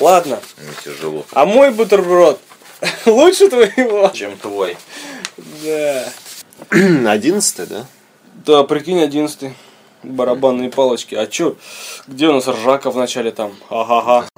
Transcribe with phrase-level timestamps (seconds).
[0.00, 0.40] Ладно.
[0.58, 1.24] Мне тяжело.
[1.32, 2.40] А мой бутерброд
[3.06, 4.08] лучше твоего?
[4.14, 4.76] Чем твой.
[5.62, 6.08] Да.
[7.10, 7.86] Одиннадцатый, да?
[8.46, 9.54] Да, прикинь, одиннадцатый.
[10.02, 11.14] Барабанные палочки.
[11.14, 11.56] А чё?
[12.06, 13.54] Где у нас ржака в начале там?
[13.68, 14.29] Ага-га.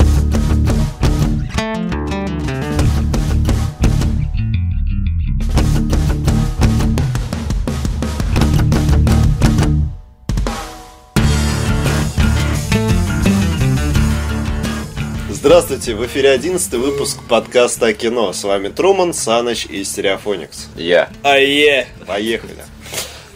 [15.45, 18.32] Здравствуйте, в эфире одиннадцатый выпуск подкаста о кино.
[18.32, 20.68] С вами Труман, Саныч и Стереофоникс.
[20.77, 21.10] Я.
[21.24, 21.88] Ае.
[22.06, 22.55] Поехали.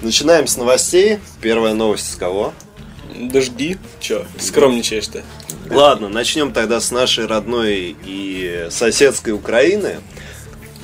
[0.02, 1.18] Начинаем с новостей.
[1.40, 2.54] Первая новость с кого?
[3.12, 3.76] Дожди.
[3.98, 5.24] Чё, скромничаешь-то?
[5.68, 9.96] Ладно, начнем тогда с нашей родной и соседской Украины.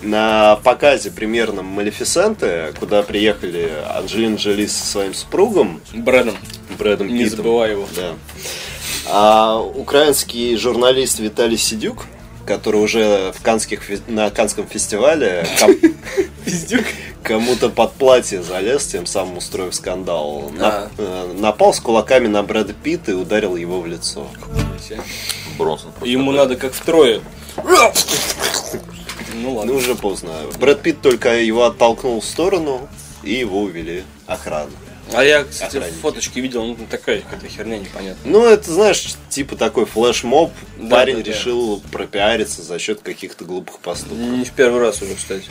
[0.02, 6.36] На показе примерном Малефисенты, куда приехали Анджелина Джоли со своим супругом Брэдом.
[6.76, 7.36] Брэдом Не Питтом.
[7.36, 7.86] забывай его.
[7.94, 8.14] Да.
[9.08, 12.04] А украинский журналист Виталий Сидюк,
[12.46, 15.46] который уже в канских, на Канском фестивале
[17.22, 20.90] кому-то под платье залез, тем самым устроив скандал, на- А.
[20.98, 24.26] э, напал с кулаками на Брэда Питта и ударил его в лицо.
[25.58, 26.08] Бронсон просто.
[26.08, 27.20] Ему надо как втрое.
[27.56, 27.92] Ну
[29.34, 29.72] Ну, ладно.
[29.72, 30.32] уже поздно.
[30.58, 32.88] Брэд Питт только его оттолкнул в сторону,
[33.22, 34.70] и его увели охрану.
[35.14, 36.00] А я, кстати, Охранники.
[36.00, 38.30] фоточки видел, ну такая какая-то херня непонятная.
[38.32, 40.52] Ну, это, знаешь, типа такой флешмоб.
[40.78, 41.30] Да, Парень да, да.
[41.32, 44.18] решил пропиариться за счет каких-то глупых поступков.
[44.18, 45.46] Не в первый раз уже, кстати.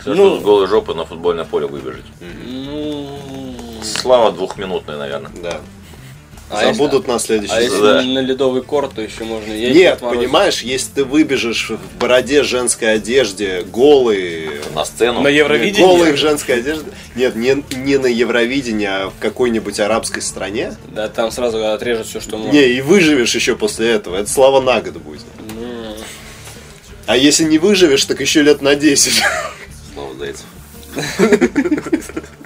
[0.00, 0.40] Всё, Ну.
[0.40, 2.04] голой жопы на футбольное поле выбежать.
[2.20, 3.18] Ну...
[3.82, 5.30] Слава двухминутная, наверное.
[5.42, 5.60] Да.
[6.50, 8.02] А Забудут на следующий А если Да.
[8.02, 10.20] на ледовый корт, то еще можно яйца Нет, отморозить.
[10.24, 15.22] понимаешь, если ты выбежишь в бороде женской одежде, голый, На сцену.
[15.22, 15.80] На Евровидении?
[15.86, 16.84] голый в женской одежде,
[17.16, 22.20] нет, не, не на Евровидении, а в какой-нибудь арабской стране, Да, там сразу отрежут все,
[22.20, 22.52] что можно.
[22.52, 25.22] не, и выживешь еще после этого, это слава на год будет.
[25.56, 25.96] Ну,
[27.06, 29.22] А если не выживешь, так еще лет на 10.
[29.94, 30.44] Слава Зайцев.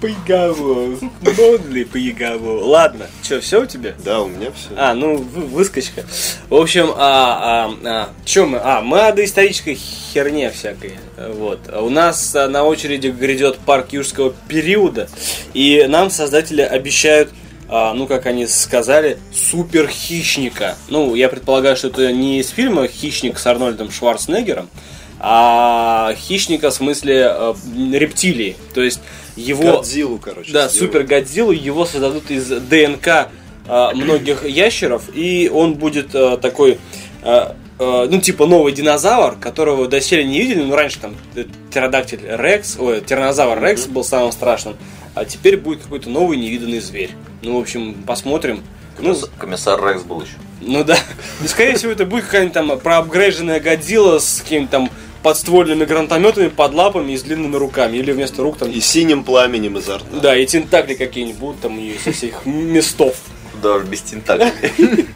[0.00, 0.98] Поигаву.
[1.20, 2.64] Модный поигаву.
[2.66, 3.94] Ладно, что, все у тебя?
[4.04, 4.68] Да, у меня все.
[4.76, 6.04] А, ну, вы- выскочка.
[6.48, 8.58] В общем, а, а, а, чё мы?
[8.62, 10.94] А, мы о доисторической херне всякой.
[11.16, 11.60] Вот.
[11.72, 15.08] У нас а, на очереди грядет парк юрского периода.
[15.54, 17.30] И нам создатели обещают
[17.68, 20.76] а, ну, как они сказали, супер хищника.
[20.88, 24.70] Ну, я предполагаю, что это не из фильма Хищник с Арнольдом Шварценеггером,
[25.18, 27.54] а хищника в смысле э,
[27.92, 28.56] рептилии.
[28.74, 29.00] То есть
[29.36, 29.78] его.
[29.78, 30.52] Годзиллу, короче.
[30.52, 30.86] Да, сделали.
[30.86, 33.28] супер Годзиллу, его создадут из ДНК
[33.68, 36.78] э, многих ящеров, и он будет э, такой,
[37.22, 42.20] э, э, ну, типа новый динозавр, которого доселе не видели, ну, раньше там э, птеродактиль
[42.22, 44.76] Рекс, ой, тиранозавр Рекс был самым страшным,
[45.14, 47.10] а теперь будет какой-то новый невиданный зверь.
[47.42, 48.62] Ну, в общем, посмотрим.
[48.98, 50.32] Ну, Комиссар- Рекс был еще.
[50.60, 50.98] ну да.
[51.40, 54.90] Ну, скорее всего, это будет какая-нибудь там проапгрейженная Годзилла с какими-то там
[55.22, 57.96] подствольными гранатометами под лапами и с длинными руками.
[57.96, 60.06] Или вместо рук там И синим пламенем изо рта.
[60.22, 63.16] да, и тентакли какие-нибудь будут там у нее со всех местов.
[63.62, 64.52] Даже без тентаклей.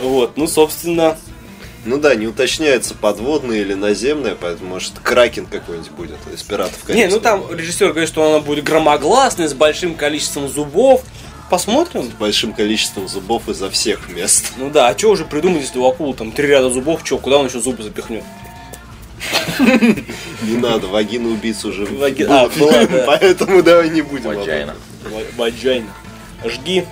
[0.00, 1.18] Вот, ну, собственно,
[1.84, 6.94] Ну да, не уточняется, подводное или наземное, поэтому, может, кракен какой-нибудь будет из пиратов не,
[7.08, 11.02] Карибского ну там режиссер говорит, что она будет громогласной, с большим количеством зубов.
[11.50, 12.04] Посмотрим.
[12.04, 14.52] С большим количеством зубов изо всех мест.
[14.56, 17.38] Ну да, а что уже придумать, если у акулы там три ряда зубов, что, куда
[17.38, 18.22] он еще зубы запихнет?
[19.58, 23.04] Не надо, вагина убийц уже Ваги- а, была, фильм, да.
[23.06, 24.34] поэтому давай не будем.
[24.34, 24.74] Ваджайна.
[25.36, 25.88] Ваджайна.
[26.44, 26.86] Жги.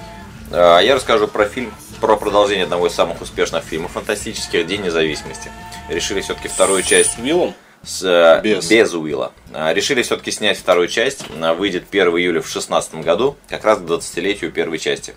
[0.50, 5.50] А, Я расскажу про фильм, про продолжение одного из самых успешных фильмов фантастических День независимости.
[5.88, 7.54] Решили все-таки вторую часть С Виллом.
[7.82, 8.68] С, э, Без.
[8.68, 8.92] без.
[8.94, 9.32] Уилла.
[9.52, 11.24] А, Решили все-таки снять вторую часть.
[11.30, 15.14] Выйдет 1 июля в 2016 году, как раз к 20-летию первой части.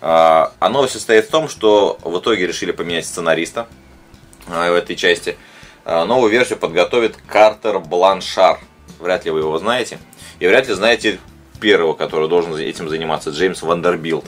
[0.00, 3.66] А, А новость состоит в том, что в итоге решили поменять сценариста
[4.48, 5.36] а, в этой части.
[5.84, 8.60] Новую версию подготовит Картер Бланшар.
[9.00, 9.98] Вряд ли вы его знаете.
[10.38, 11.18] И вряд ли знаете
[11.60, 14.24] первого, который должен этим заниматься, Джеймс Вандербилт.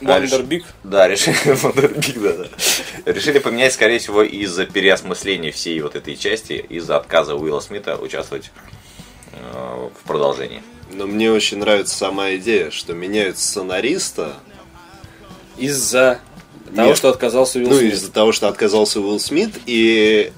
[0.00, 0.64] Вандербик.
[0.84, 2.32] да, решили, Вандербик, да,
[3.04, 3.12] да.
[3.12, 8.50] решили поменять, скорее всего, из-за переосмысления всей вот этой части, из-за отказа Уилла Смита участвовать
[9.32, 10.62] э, в продолжении.
[10.92, 14.36] Но мне очень нравится сама идея, что меняют сценариста,
[15.56, 16.20] Из-за
[16.74, 16.96] того, Нет.
[16.98, 17.94] что отказался Уилл ну, Смит.
[17.94, 20.32] из-за того, что отказался Уилл Смит, и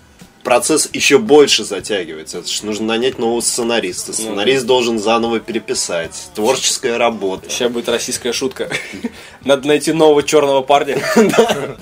[0.49, 2.39] процесс еще больше затягивается.
[2.39, 4.15] Это ж нужно нанять нового Ну сценариста.
[4.15, 6.31] Сценарист должен заново переписать.
[6.35, 7.51] Творческая работа.
[7.51, 8.71] Сейчас будет российская шутка.
[9.45, 10.99] Надо найти нового черного парня.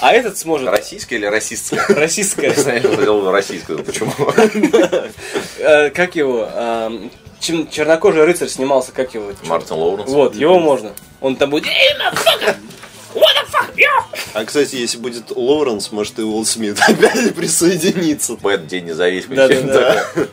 [0.00, 0.68] А этот сможет.
[0.68, 1.84] Российская или расистская?
[1.88, 2.48] Российская.
[2.48, 3.82] Я хотел российскую.
[3.82, 4.12] Почему?
[5.58, 6.48] Э, Как его?
[6.54, 7.10] эм,
[7.40, 9.32] чем- Чернокожий рыцарь снимался, как его?
[9.44, 10.10] Мартин Лоуренс.
[10.10, 10.92] Вот, его можно.
[11.22, 11.64] Он там будет...
[13.14, 14.04] «Эй, motherfucker!»
[14.34, 18.36] А, кстати, если будет Лоуренс, может и Уилл Смит опять присоединится.
[18.36, 19.62] Бэт, День независимости.
[19.62, 20.28] Да-да-да.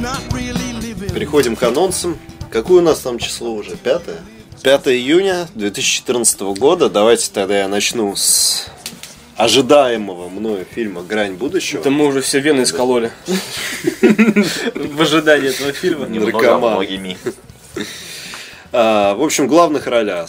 [0.00, 1.12] the the.
[1.14, 2.18] Переходим к анонсам.
[2.50, 3.76] Какое у нас там число уже?
[3.76, 4.20] Пятое?
[4.62, 6.88] 5 июня 2014 года.
[6.90, 8.66] Давайте тогда я начну с
[9.36, 11.80] ожидаемого мною фильма «Грань будущего».
[11.80, 13.12] Это мы уже все вены искололи.
[14.02, 16.06] В ожидании этого фильма.
[16.06, 16.74] Немного Наркоман.
[16.74, 17.16] многими.
[18.72, 20.28] А, в общем, главных ролях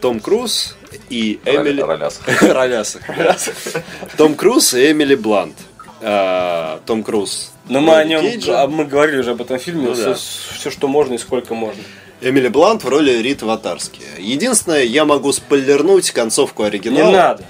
[0.00, 0.76] Том Круз
[1.10, 1.82] и Эмили...
[1.82, 2.20] Роляс.
[2.40, 3.02] Ролясах.
[4.16, 5.56] Том Круз и Эмили Блант.
[6.00, 7.52] А, Том Круз.
[7.68, 11.14] Но мы о нем, а мы говорили уже об этом фильме, Ну все, что можно
[11.14, 11.82] и сколько можно.
[12.20, 14.02] Эмили Блант в роли Риты Ватарски.
[14.18, 17.10] Единственное, я могу спойлернуть концовку Не оригинала.
[17.10, 17.44] надо.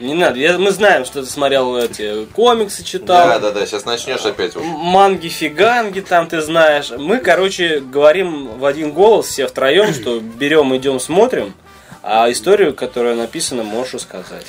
[0.00, 0.38] Не надо.
[0.38, 3.28] Я- мы знаем, что ты смотрел эти комиксы, читал.
[3.28, 4.54] Да, да, да, сейчас начнешь опять.
[4.54, 4.62] вот.
[4.64, 6.90] манги, фиганги, там ты знаешь.
[6.96, 11.52] Мы, короче, говорим в один голос все втроем, что берем, идем, смотрим,
[12.02, 14.46] а историю, которая написана, можешь рассказать.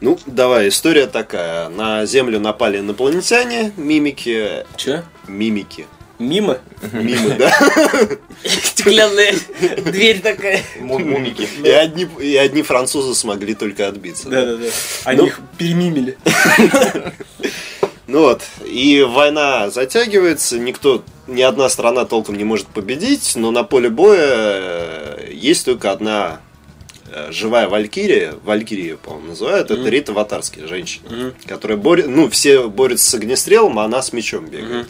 [0.00, 1.68] Ну, давай, история такая.
[1.68, 4.64] На Землю напали инопланетяне, мимики.
[4.76, 5.04] Че?
[5.26, 5.86] Мимики.
[6.18, 6.58] Мимо?
[6.92, 7.52] Мимы, да?
[8.44, 9.34] Стеклянная
[9.84, 10.62] дверь такая.
[10.80, 11.48] Му- Мумики.
[11.64, 14.28] И одни, и одни французы смогли только отбиться.
[14.28, 14.66] Да-да-да.
[15.04, 15.26] Они Ну.
[15.26, 16.16] их перемимили.
[18.06, 23.64] Ну вот, и война затягивается, никто, ни одна страна толком не может победить, но на
[23.64, 26.40] поле боя э, есть только одна
[27.12, 33.10] э, живая валькирия, валькирия, по-моему, называют, это Рита Ватарски, женщина, которая борется, ну, все борются
[33.10, 34.88] с огнестрелом, а она с мечом бегает.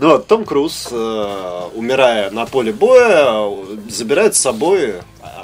[0.00, 3.54] Ну вот, Том Круз, э, умирая на поле боя,
[3.90, 4.94] забирает с собой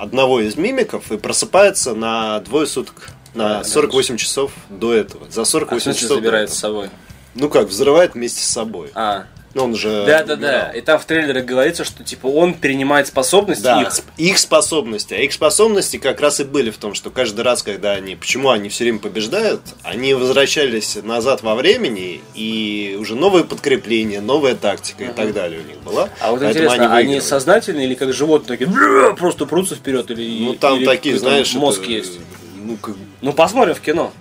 [0.00, 3.10] одного из мимиков и просыпается на двое суток.
[3.34, 5.30] На 48 часов до этого.
[5.30, 6.16] За А 48 в смысле часов.
[6.16, 6.88] забирает с собой?
[7.36, 8.90] Ну как, взрывает вместе с собой.
[8.94, 10.04] А, Ну, он же...
[10.06, 10.34] да-да-да.
[10.48, 10.74] умирал.
[10.74, 13.90] И там в трейлере говорится, что типа он перенимает способности Да, их.
[14.16, 15.14] их способности.
[15.14, 18.16] А их способности как раз и были в том, что каждый раз, когда они...
[18.16, 19.60] Почему они все время побеждают?
[19.82, 25.64] Они возвращались назад во времени, и уже новое подкрепление, новая тактика и так далее у
[25.68, 26.08] них была.
[26.20, 27.20] А вот Поэтому интересно, они, выигрывали.
[27.20, 31.54] сознательные или как животные такие просто прутся вперед или Ну, там или такие, знаешь...
[31.54, 32.18] мозг это, есть.
[32.56, 34.12] Ну, как- Ну посмотрим в кино.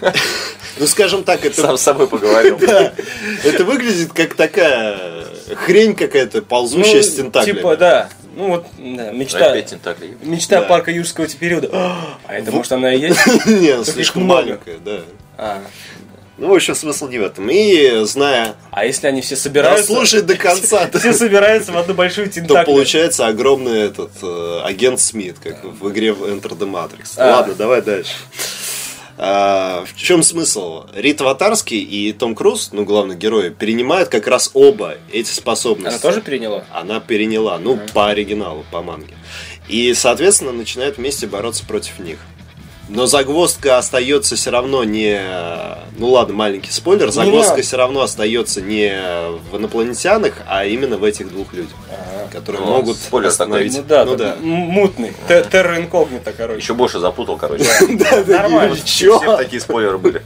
[0.80, 2.58] ну, скажем так, это Сам с собой поговорил.
[2.70, 2.92] Да,
[3.44, 7.56] это выглядит как такая хрень какая-то, ползущая с тентаклями.
[7.58, 8.08] Типа, да.
[8.34, 9.50] Ну вот, да, мечта.
[9.50, 10.16] Опять тентакли.
[10.22, 10.66] Мечта Да.
[10.66, 11.68] парка юрского периода.
[12.26, 13.26] А это может она и есть?
[13.46, 15.00] Не, она Только их слишком маленькая, да.
[15.36, 15.62] А.
[16.38, 17.50] Ну, в общем, смысл не в этом.
[17.50, 19.86] И зная, А если они все да, собираются?
[19.92, 22.64] слушай до конца, то, Все собираются в одну большую то тентакль.
[22.72, 27.12] получается огромный этот э, агент Смит, как в игре Enter the Matrix.
[27.16, 27.36] А.
[27.36, 28.12] Ладно, давай дальше.
[29.22, 30.84] А, в чем смысл?
[30.94, 35.88] Рит Ватарский и Том Круз, ну, главный герой, перенимают как раз оба эти способности.
[35.88, 36.64] Она тоже переняла?
[36.72, 39.14] она переняла, ну, по оригиналу, по манге.
[39.68, 42.16] И, соответственно, начинают вместе бороться против них.
[42.88, 45.20] Но загвоздка остается все равно не...
[45.98, 47.10] Ну ладно, маленький спойлер.
[47.10, 47.62] Загвоздка надо.
[47.62, 48.90] все равно остается не
[49.50, 51.76] в инопланетянах, а именно в этих двух людях,
[52.30, 53.76] которые Ну, могут спойлер остановить.
[53.76, 54.36] Ну да, ну да.
[54.40, 55.12] мутный.
[55.28, 56.60] Те- Терра инкогнито, короче.
[56.60, 57.64] Еще больше запутал, короче.
[58.26, 58.74] Нормально.
[58.76, 60.22] Все такие спойлеры были.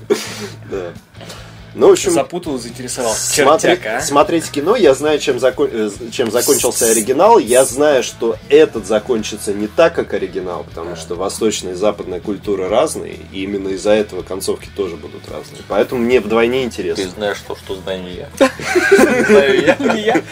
[1.74, 1.80] Да.
[1.80, 3.12] Ну, в общем, Запутал, заинтересовал.
[3.14, 4.00] Смотри- Чертяка, а.
[4.00, 7.38] смотреть кино, я знаю, чем, закон- э, чем закончился оригинал.
[7.38, 12.68] Я знаю, что этот закончится не так, как оригинал, потому что восточная и западная культура
[12.68, 15.62] разные, и именно из-за этого концовки тоже будут разные.
[15.68, 17.10] Поэтому мне вдвойне Ты интересно.
[17.10, 18.28] знаешь, что, что знаю не я.
[19.26, 19.76] Знаю я.
[19.94, 20.22] Не я.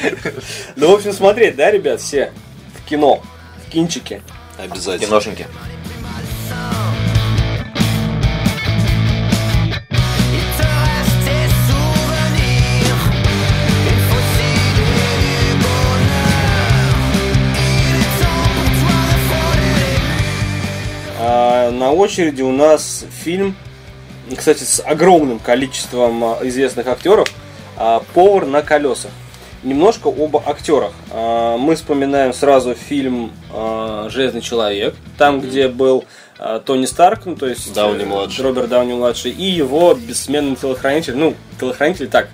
[0.77, 2.33] Ну, в общем, смотреть, да, ребят, все
[2.85, 3.21] в кино,
[3.67, 4.23] в кинчике.
[4.59, 5.07] Обязательно.
[5.09, 5.47] Киношеньки.
[21.93, 23.57] Очереди у нас фильм,
[24.37, 27.29] кстати, с огромным количеством а, известных актеров,
[27.77, 29.11] а, «Повар на колесах».
[29.63, 30.93] Немножко об актерах.
[31.11, 33.33] А, Мы вспоминаем сразу фильм
[34.09, 36.05] «Железный человек», там, где был
[36.65, 38.45] Тони Старк, ну, то есть Дауни э, младший.
[38.45, 42.29] Роберт Дауни младший, и его бессменный телохранитель, ну, телохранитель так,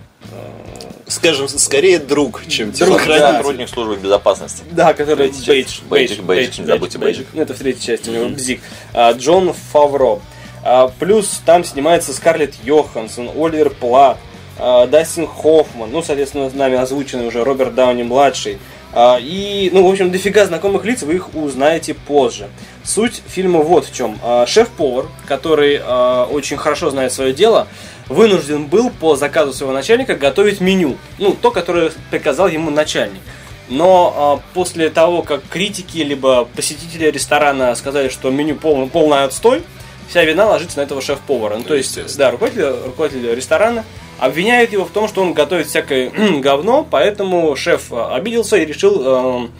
[1.08, 3.20] Скажем, скорее друг, чем Друг, телохранитель.
[3.20, 3.36] да.
[3.38, 4.62] Сотрудник службы безопасности.
[4.70, 5.82] Да, который Бейдж, часть.
[5.84, 7.26] Бейджик, Бейджик, не забудьте Бейджик.
[7.32, 8.60] Ну, это в третьей части, у него Бзик.
[8.92, 10.20] А, Джон Фавро.
[10.62, 14.18] А, Плюс там снимается Скарлетт Йоханссон, Оливер Плат,
[14.58, 18.58] а, Дастин Хоффман, ну, соответственно, с нами озвученный уже Роберт Дауни младший, А,
[18.96, 22.48] И, ну, в общем, дофига знакомых лиц, вы их узнаете позже.
[22.84, 24.18] Суть фильма вот в чем.
[24.22, 27.68] А, Шеф-повар, который а, очень хорошо знает свое дело,
[28.08, 30.96] вынужден был по заказу своего начальника готовить меню.
[31.18, 33.20] Ну, то, которое приказал ему начальник.
[33.68, 39.62] Но а, после того, как критики либо посетители ресторана сказали, что меню полный, полный отстой,
[40.08, 41.58] вся вина ложится на этого шеф-повара.
[41.58, 43.84] Ну, то есть, да, руководитель, руководитель ресторана
[44.18, 46.10] обвиняют его в том, что он готовит всякое
[46.40, 49.50] говно, поэтому шеф а, обиделся и решил эм,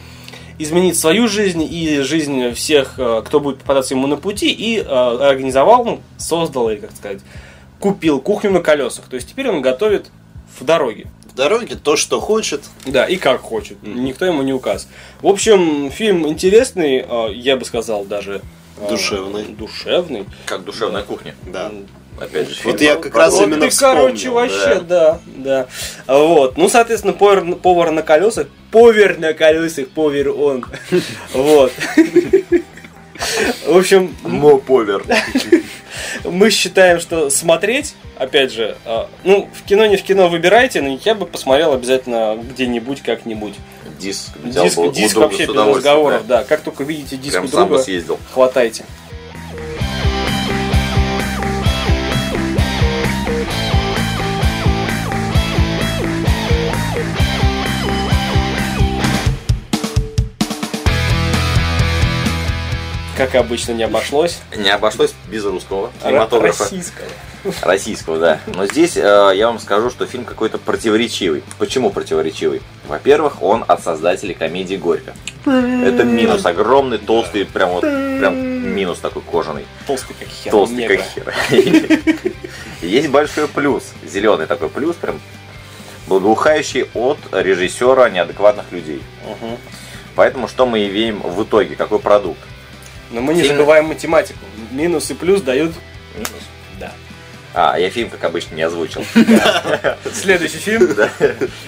[0.59, 4.83] изменить свою жизнь и жизнь всех, э, кто будет попадаться ему на пути, и э,
[4.83, 7.21] организовал, ну, создал, или как сказать,
[7.79, 9.05] купил кухню на колесах.
[9.05, 10.11] То есть теперь он готовит
[10.59, 11.07] в дороге.
[11.23, 12.61] В дороге то, что хочет.
[12.85, 13.77] Да, и как хочет.
[13.81, 14.89] Никто ему не указ.
[15.21, 18.41] В общем, фильм интересный, э, я бы сказал даже
[18.77, 19.45] э, Душевный.
[19.45, 20.25] Душевный.
[20.45, 21.35] Как душевная кухня.
[21.45, 21.71] Да.
[22.19, 22.71] Опять же, фильм.
[22.71, 25.67] Вот я как раз Вот именно ты, короче, вспомнил, вообще, да, да.
[26.07, 26.57] Вот.
[26.57, 28.47] Ну, соответственно, повар, повар на колесах.
[28.71, 30.65] Повер на колесах, повер он.
[31.33, 31.71] Вот.
[33.67, 35.03] В общем, Мо повер.
[36.23, 40.97] мы считаем, что смотреть, опять же, э, ну, в кино не в кино выбирайте, но
[41.03, 43.55] я бы посмотрел обязательно где-нибудь, как-нибудь.
[43.99, 44.29] Диск.
[44.41, 46.37] взял Диск, бы диск вообще без разговоров, да.
[46.39, 46.43] да.
[46.45, 48.17] Как только видите диск Прям у друга, съездил.
[48.33, 48.85] хватайте.
[63.19, 64.39] Как обычно, не обошлось.
[64.55, 66.63] Не обошлось без русского кинематографа.
[66.63, 67.07] Российского.
[67.63, 68.39] Российского, да.
[68.47, 71.43] Но здесь э, я вам скажу, что фильм какой-то противоречивый.
[71.57, 72.61] Почему противоречивый?
[72.87, 75.13] Во-первых, он от создателей комедии Горько.
[75.45, 79.65] Это минус огромный, толстый, прям вот прям минус такой кожаный.
[79.85, 80.51] Толстый как хер.
[80.51, 81.33] Толстый как хер.
[82.81, 85.19] Есть большой плюс, зеленый такой плюс, прям
[86.07, 89.01] благоухающий от режиссера неадекватных людей.
[90.15, 91.75] Поэтому что мы имеем в итоге?
[91.75, 92.39] Какой продукт?
[93.11, 94.39] Но мы не Фильм- забываем математику.
[94.71, 95.73] Минус и плюс дают...
[96.79, 96.91] Да.
[97.53, 99.03] А, я фильм, как обычно, не озвучил.
[100.13, 100.87] Следующий фильм.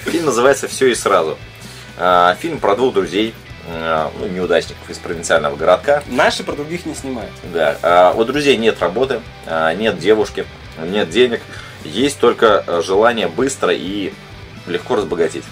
[0.06, 1.38] Фильм называется «Все и сразу».
[1.98, 3.34] А, Фильм про двух друзей,
[3.68, 6.04] а, ну, неудачников из провинциального городка.
[6.08, 7.32] Наши про других не снимают.
[7.54, 7.78] Да.
[7.82, 10.46] А, У друзей нет работы, а, нет девушки,
[10.84, 11.42] нет денег.
[11.84, 14.14] Есть только а, желание быстро и
[14.68, 15.44] легко разбогатеть.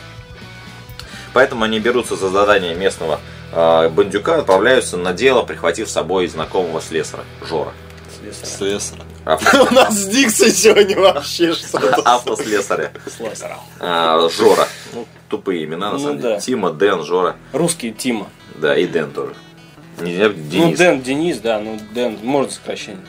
[1.34, 3.19] Поэтому они берутся за задание местного а,
[3.89, 7.72] бандюка, отправляются на дело, прихватив с собой знакомого слесаря, Жора.
[8.44, 9.03] Слесаря.
[9.25, 10.08] Авто- У нас с
[10.51, 12.01] сегодня вообще что-то.
[12.03, 12.91] Автослесаря.
[13.18, 13.58] Слесаря.
[13.79, 14.68] А, Жора.
[14.94, 16.39] Ну, тупые имена, на Ну самом деле.
[16.39, 17.36] Тима, Дэн, Жора.
[17.53, 18.27] Русский Тима.
[18.56, 19.34] Да, и Дэн тоже.
[20.00, 20.77] Ну, Денис.
[20.77, 23.01] Дэн, Денис, да, ну, Дэн, можно сокращение.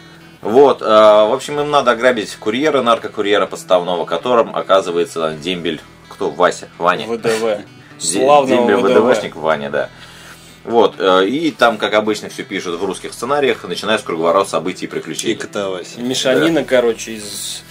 [0.42, 6.68] Вот, э, в общем, им надо ограбить курьера, наркокурьера подставного, которым оказывается дембель, кто, Вася,
[6.78, 7.06] Ваня.
[7.06, 7.62] ВДВ.
[7.98, 9.10] Славного дембель ВДВ.
[9.12, 9.88] ВДВшник Ваня, да.
[10.70, 14.84] Вот, э, и там, как обычно, все пишут в русских сценариях, начиная с круговорот событий
[14.84, 15.34] и И приключений.
[15.34, 16.00] Катавася.
[16.00, 17.64] Мешанина, короче, из...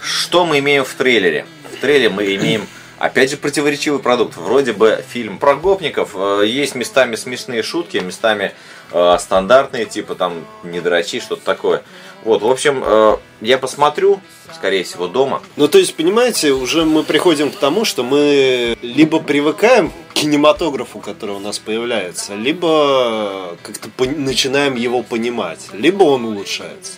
[0.00, 1.46] Что мы имеем в трейлере?
[1.76, 2.68] В трейлере мы имеем,
[3.00, 4.36] опять же, противоречивый продукт.
[4.36, 8.52] Вроде бы фильм про гопников, э, есть местами смешные шутки, местами
[8.92, 11.82] э, стандартные, типа там не дрочи, что-то такое.
[12.22, 14.20] Вот, в общем, э, я посмотрю,
[14.54, 15.42] скорее всего, дома.
[15.56, 21.36] Ну, то есть, понимаете, уже мы приходим к тому, что мы либо привыкаем кинематографу, который
[21.36, 26.92] у нас появляется, либо как-то пон- начинаем его понимать, либо он улучшается.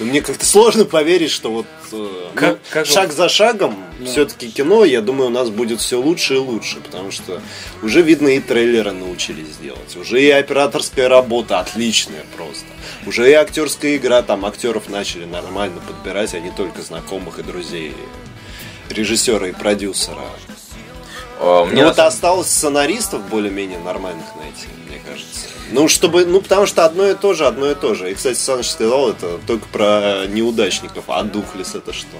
[0.00, 3.76] Но мне как-то сложно поверить, что вот э, Как- ну, как шаг вот- за шагом
[4.06, 7.42] все-таки кино, я думаю, у нас будет все лучше и лучше, потому что
[7.82, 12.64] уже видно и трейлеры научились делать, уже и операторская работа отличная просто,
[13.06, 17.92] уже и актерская игра, там актеров начали нормально подбирать, а не только знакомых и друзей
[18.88, 20.24] режиссера и продюсера.
[21.42, 25.48] Э, Мне Мне вот осталось сценаристов более-менее нормальных найти, мне кажется.
[25.72, 28.10] Ну, чтобы, ну, потому что одно и то же, одно и то же.
[28.10, 32.16] И, кстати, Саныч сказал это только про неудачников, а Духлес это что?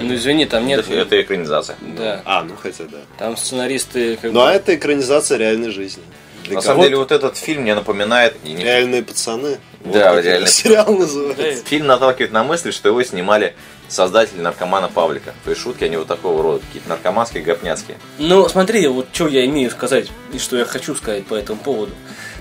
[0.00, 0.80] Ну, извини, там нет...
[0.80, 1.76] это, это экранизация.
[1.96, 2.20] Да.
[2.24, 2.98] А, ну хотя да.
[3.18, 4.50] Там сценаристы как Ну, а бы...
[4.50, 6.02] это экранизация реальной жизни.
[6.44, 8.36] Для На самом деле, вот этот фильм мне напоминает...
[8.44, 9.58] Реальные пацаны.
[9.84, 11.64] Вот Да, как реальные сериал называется.
[11.64, 13.54] Фильм наталкивает на мысль, что его снимали
[13.88, 15.34] создатели наркомана Павлика.
[15.44, 17.98] То есть шутки, они вот такого рода, какие-то наркоманские, гопняцкие.
[18.18, 21.92] Ну, смотри, вот что я имею сказать и что я хочу сказать по этому поводу.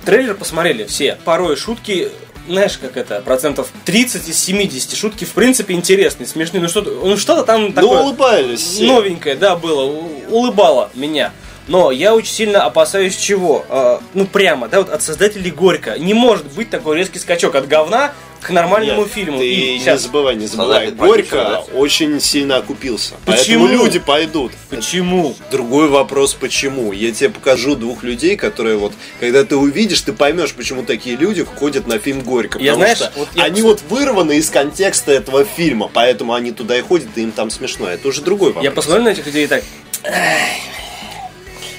[0.05, 1.17] Трейлер посмотрели все.
[1.25, 2.09] Порой шутки,
[2.47, 6.61] знаешь, как это, процентов 30 из 70 шутки в принципе интересные, смешные.
[6.61, 8.85] Ну что-то, ну что-то там Ну, такое улыбались все.
[8.85, 9.83] новенькое, да, было,
[10.29, 11.31] улыбало меня.
[11.67, 13.65] Но я очень сильно опасаюсь чего?
[13.69, 15.97] А, ну, прямо, да, вот от создателей Горько.
[15.97, 18.13] Не может быть такой резкий скачок от говна
[18.45, 19.39] к нормальному Нет, фильму.
[19.39, 20.87] Ты И не щас- забывай, не забывай.
[20.87, 23.15] Сказать Горько продюсер, очень сильно окупился.
[23.25, 23.65] Почему?
[23.65, 24.51] Поэтому люди пойдут.
[24.69, 25.35] Почему?
[25.51, 26.91] Другой вопрос, почему.
[26.91, 31.43] Я тебе покажу двух людей, которые вот, когда ты увидишь, ты поймешь, почему такие люди
[31.43, 32.59] ходят на фильм Горько.
[32.59, 36.51] Я, Потому знаешь, что вот я они вот вырваны из контекста этого фильма, поэтому они
[36.51, 37.89] туда и ходят, и им там смешно.
[37.89, 38.63] Это уже другой вопрос.
[38.63, 39.63] Я посмотрел на этих людей и так...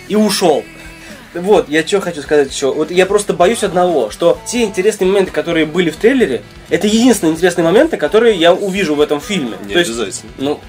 [0.08, 0.64] И ушел.
[1.40, 2.72] Вот, я что хочу сказать еще.
[2.72, 7.34] Вот я просто боюсь одного, что те интересные моменты, которые были в трейлере, это единственные
[7.34, 9.56] интересные моменты, которые я увижу в этом фильме.
[9.66, 10.32] Не То есть, обязательно.
[10.38, 10.60] ну,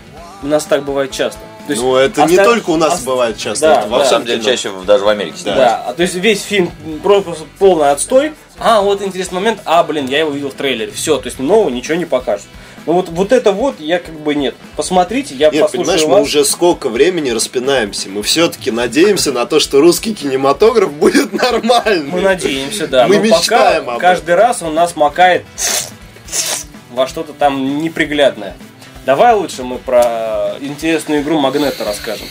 [0.44, 1.40] у нас так бывает часто.
[1.68, 3.98] То есть Ну, это не только у нас ос- бывает часто, Да, это во да.
[3.98, 5.56] На всем самом деле, чаще даже в Америке Да.
[5.56, 6.72] Да, а то есть весь фильм
[7.04, 8.32] просто полный отстой.
[8.58, 9.60] А, вот интересный момент.
[9.66, 10.92] А, блин, я его видел в трейлере.
[10.92, 12.48] Все, то есть нового ничего не покажут.
[12.88, 14.56] Ну вот, вот это вот я как бы нет.
[14.78, 16.18] Посмотрите, я Нет, послушаю понимаешь, вас.
[16.20, 18.08] мы уже сколько времени распинаемся.
[18.08, 22.12] Мы все-таки надеемся на то, что русский кинематограф будет нормальным.
[22.12, 23.06] Мы надеемся, да.
[23.10, 25.44] Мы Но мечтаем пока об каждый раз он нас макает
[26.92, 28.56] во что-то там неприглядное.
[29.06, 32.28] Давай лучше мы про интересную игру Магнета расскажем.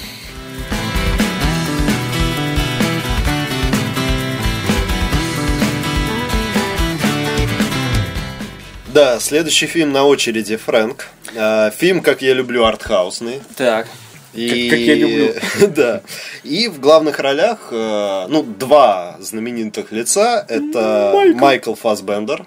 [8.97, 11.07] Да, следующий фильм на очереди Фрэнк.
[11.35, 13.43] Э, Фильм, как я люблю, артхаусный.
[13.55, 13.89] Так.
[14.33, 14.71] И...
[14.71, 15.35] как я люблю.
[15.69, 16.01] да.
[16.45, 20.43] И в главных ролях, э, ну, два знаменитых лица.
[20.49, 22.47] Это Майкл, Фасбендер.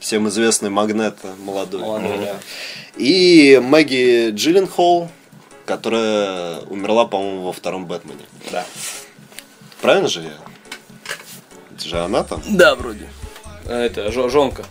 [0.00, 1.82] Всем известный Магнето молодой.
[1.82, 2.36] Молодой, да.
[2.96, 5.08] И Мэгги Джилленхол,
[5.66, 8.24] которая умерла, по-моему, во втором Бэтмене.
[8.50, 8.66] Да.
[9.82, 10.32] Правильно же я?
[11.76, 12.42] Это же она там?
[12.48, 13.06] Да, вроде.
[13.70, 14.64] Это жо- жонка.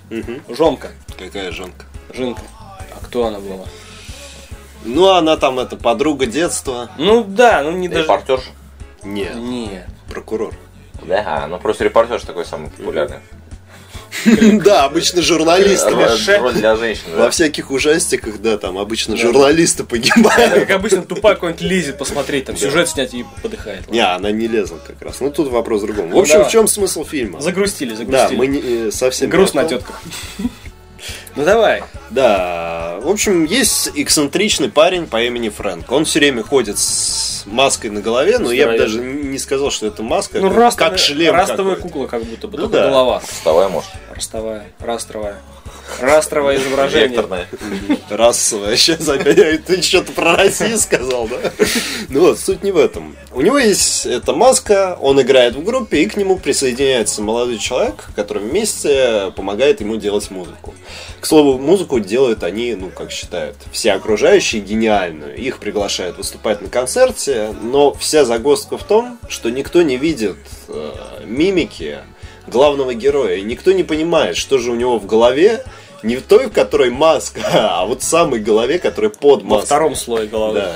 [0.50, 0.90] Жонка.
[1.18, 1.86] Какая жонка?
[2.14, 2.42] Жинка.
[2.60, 3.66] А кто она была?
[4.84, 6.90] Ну, она там, это подруга детства.
[6.98, 8.04] Ну да, ну не даже.
[8.04, 8.50] Репортерша.
[9.04, 9.86] Нет, Нет.
[10.10, 10.54] прокурор.
[11.02, 13.20] Да, ну просто репортер такой самый популярный.
[14.64, 15.90] Да, обычно журналисты.
[16.40, 17.04] Роль для женщин.
[17.16, 17.24] да.
[17.26, 20.54] Во всяких ужастиках, да, там обычно журналисты погибают.
[20.54, 23.90] Как обычно, тупая какой-нибудь лезет посмотреть, там сюжет снять и подыхает.
[23.92, 25.20] Не, она не лезла как раз.
[25.20, 26.10] Ну, тут вопрос в другом.
[26.10, 26.50] В общем, давай.
[26.50, 27.42] в чем смысл фильма?
[27.42, 28.38] Загрустили, Да, загрустили.
[28.38, 30.02] мы не, э, совсем Грустно на тетках.
[31.36, 31.84] Ну давай.
[32.10, 35.92] Да, в общем, есть эксцентричный парень по имени Фрэнк.
[35.92, 39.88] Он все время ходит с маской на голове, но я бы даже не сказал, что
[39.88, 42.88] это маска, Ну, как- растовая, как шлем растовая кукла, как будто бы, Ну да.
[42.88, 43.20] голова.
[43.20, 43.90] Вставай, может.
[44.14, 45.38] Ростовая, растровая.
[46.00, 47.10] Растровое изображение.
[47.10, 47.48] Векторная.
[48.10, 48.76] Расовая.
[48.76, 51.52] Сейчас опять ты что-то про Россию сказал, да?
[52.10, 53.16] Ну вот, суть не в этом.
[53.32, 58.06] У него есть эта маска, он играет в группе, и к нему присоединяется молодой человек,
[58.16, 60.74] который вместе помогает ему делать музыку.
[61.20, 65.36] К слову, музыку делают они, ну, как считают, все окружающие гениальную.
[65.36, 70.92] Их приглашают выступать на концерте, но вся загвоздка в том, что никто не видит э,
[71.26, 72.00] мимики
[72.48, 75.64] главного героя, и никто не понимает, что же у него в голове,
[76.04, 79.66] не в той, в которой маска, а вот в самой голове, которая под Во маской.
[79.66, 80.60] втором слое головы.
[80.62, 80.76] Да.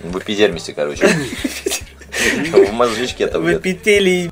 [0.00, 1.06] В эпидермисе, короче.
[2.52, 4.30] В мозжечке там В эпителии.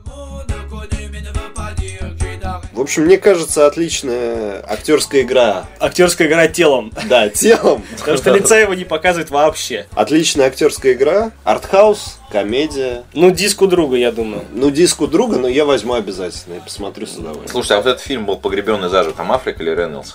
[2.79, 5.67] В общем, мне кажется, отличная актерская игра.
[5.81, 6.93] Актерская игра телом.
[7.09, 7.83] Да, телом.
[7.99, 9.89] Потому что лица его не показывает вообще.
[9.97, 11.33] Отличная актерская игра.
[11.43, 13.03] Артхаус, комедия.
[13.15, 14.45] Ну, диску друга, я думаю.
[14.53, 17.49] Ну, диску друга, но я возьму обязательно и посмотрю с удовольствием.
[17.51, 19.13] Слушай, а вот этот фильм был погребенный заживо.
[19.13, 20.15] Там Африк или Рейнольдс?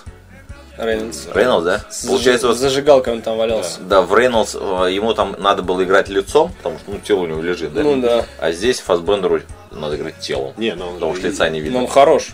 [0.78, 1.26] Рейнольдс.
[1.34, 1.84] Рейнольдс, да?
[2.06, 3.78] Получается, вот Зажигалка он там валялся.
[3.80, 7.26] Да, в Рейнольдс э, ему там надо было играть лицом, потому что ну, тело у
[7.26, 7.82] него лежит, да?
[7.82, 8.24] Ну да.
[8.40, 10.52] А здесь Фасбендеру надо играть телом.
[10.56, 11.78] Не, ну Потому что лица не Но видно.
[11.80, 12.30] он хорош,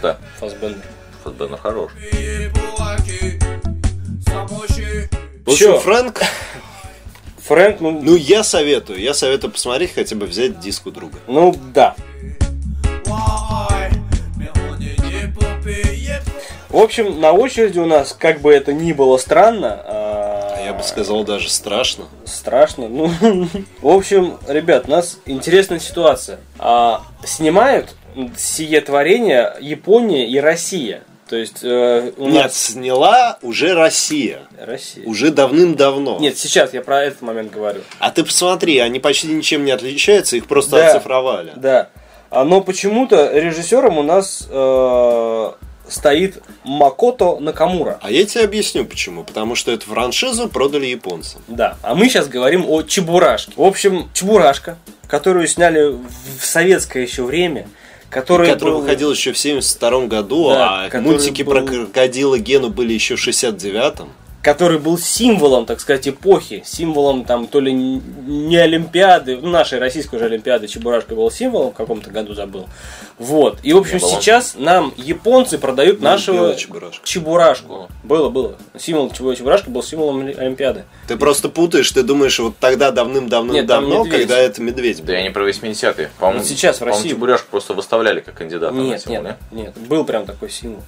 [0.00, 0.16] Кто?
[0.38, 0.82] Фасбендер.
[1.22, 1.92] Фасбендер хорош.
[5.44, 5.78] В общем, Чё?
[5.80, 6.22] Фрэнк,
[7.44, 11.18] Фрэнк, ну, ну я советую, я советую посмотреть, хотя бы взять диску друга.
[11.26, 11.94] ну да.
[16.70, 20.82] В общем, на очереди у нас, как бы это ни было странно, а, Я бы
[20.82, 22.04] сказал, даже страшно.
[22.24, 22.88] страшно.
[22.88, 23.10] Ну,
[23.82, 26.38] в общем, ребят, у нас интересная ситуация.
[26.58, 27.96] А, снимают
[28.36, 31.02] сие творение Япония и Россия.
[31.28, 34.40] То есть э, у Нет, нас сняла уже Россия.
[34.58, 35.06] Россия.
[35.06, 36.18] Уже давным-давно.
[36.18, 37.82] Нет, сейчас я про этот момент говорю.
[38.00, 40.90] А ты посмотри, они почти ничем не отличаются, их просто Да.
[40.90, 41.52] оцифровали.
[41.54, 41.90] Да.
[42.30, 45.50] А, Но почему-то режиссером у нас э,
[45.88, 47.98] стоит Макото Накамура.
[48.02, 49.22] А я тебе объясню почему.
[49.22, 51.42] Потому что эту франшизу продали японцам.
[51.46, 51.76] Да.
[51.82, 53.52] А мы сейчас говорим о Чебурашке.
[53.56, 55.92] В общем, Чебурашка, которую сняли
[56.38, 57.68] в советское еще время,
[58.10, 62.68] который, который был- выходил еще в 72 году, Да, а мультики про был- крокодила Гену
[62.68, 64.08] были еще в 69-м.
[64.42, 70.16] Который был символом, так сказать, эпохи, символом там то ли не Олимпиады, ну, нашей российской
[70.16, 72.66] уже Олимпиады, Чебурашка был символом, в каком-то году забыл.
[73.18, 73.58] Вот.
[73.62, 74.10] И, в общем, Не было.
[74.10, 76.56] сейчас нам японцы продают нашего было
[77.04, 77.88] Чебурашку.
[78.02, 78.56] Было, было.
[78.78, 80.84] Символ Чебу- Чебурашка был символом Оли- Олимпиады.
[81.06, 85.08] Ты просто путаешь, ты думаешь, вот тогда Нет, давным-давным-давно, когда это медведь был.
[85.08, 86.10] Да я не про 80-е.
[86.18, 89.74] По-моему, Вот сейчас в России- Чебурашку просто выставляли как кандидата на Нет, символ, нет, нет.
[89.86, 90.82] Был прям такой символ.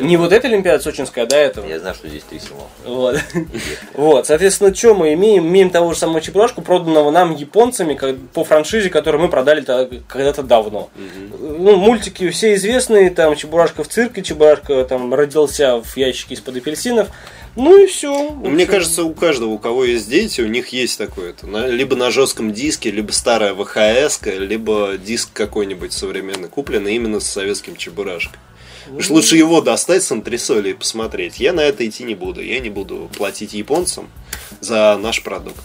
[0.00, 0.16] Не?
[0.16, 1.66] Вот эта Олимпиада сочинская, а до этого.
[1.66, 2.68] Я знаю, что здесь три символа.
[2.84, 3.20] Вот.
[3.94, 5.46] вот, соответственно, что мы имеем?
[5.46, 9.64] Имеем того же самого Чебурашку, проданного нам японцами как- по франшизе, которую мы продали
[10.08, 10.90] когда-то давно.
[11.40, 17.08] Ну, мультики все известные, там Чебурашка в цирке, Чебурашка там родился в ящике из-под апельсинов.
[17.56, 18.30] Ну и все.
[18.30, 21.46] Мне кажется, у каждого, у кого есть дети, у них есть такое-то.
[21.48, 27.26] На- Либо на жестком диске, либо старая ВХС, либо диск какой-нибудь современный, купленный именно с
[27.26, 28.38] советским чебурашкой.
[28.88, 31.38] Потому что лучше его достать с антресоли и посмотреть.
[31.38, 32.42] Я на это идти не буду.
[32.42, 34.08] Я не буду платить японцам
[34.60, 35.60] за наш продукт.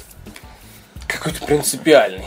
[1.08, 2.26] какой-то принципиальный.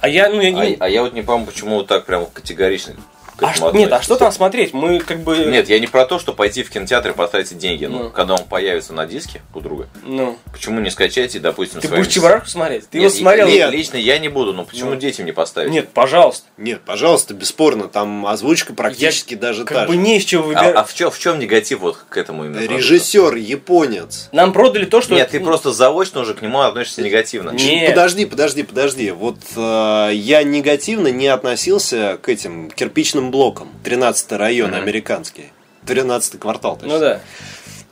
[0.00, 0.74] А я, ну, я не...
[0.74, 2.96] А, а я вот не помню, почему вот так прям категорично
[3.38, 4.72] А ш- нет, а что там смотреть?
[4.72, 5.36] Мы как бы...
[5.36, 7.84] Нет, я не про то, что пойти в кинотеатр и потратить деньги.
[7.84, 8.10] Ну, Ну.
[8.10, 12.08] когда он появится на диске у друга, Ну, почему не скачать и, допустим, ты будешь
[12.08, 12.88] Чебурашку смотреть?
[12.88, 13.48] Ты Нет, его смотрел?
[13.48, 13.70] Нет.
[13.70, 14.96] Лично я не буду, но почему Ну.
[14.96, 15.70] детям не поставить?
[15.70, 16.46] Нет, пожалуйста.
[16.56, 19.98] Нет, пожалуйста, бесспорно, там озвучка практически даже Как та бы же.
[19.98, 20.74] не из чего А, выбирать.
[20.76, 22.60] а в, чем, в чем негатив вот к этому именно?
[22.66, 24.28] Режиссер японец.
[24.32, 25.14] Нам продали то, что...
[25.14, 27.50] Нет, ты просто заочно уже к нему относишься негативно.
[27.50, 27.86] Не.
[27.88, 29.10] Подожди, подожди, подожди.
[29.10, 33.68] Вот э, я негативно не относился к этим кирпичным блокам.
[33.84, 34.80] 13 район Мгм.
[34.82, 35.46] американский.
[35.86, 36.92] 13 квартал, точнее.
[36.94, 37.20] Ну да.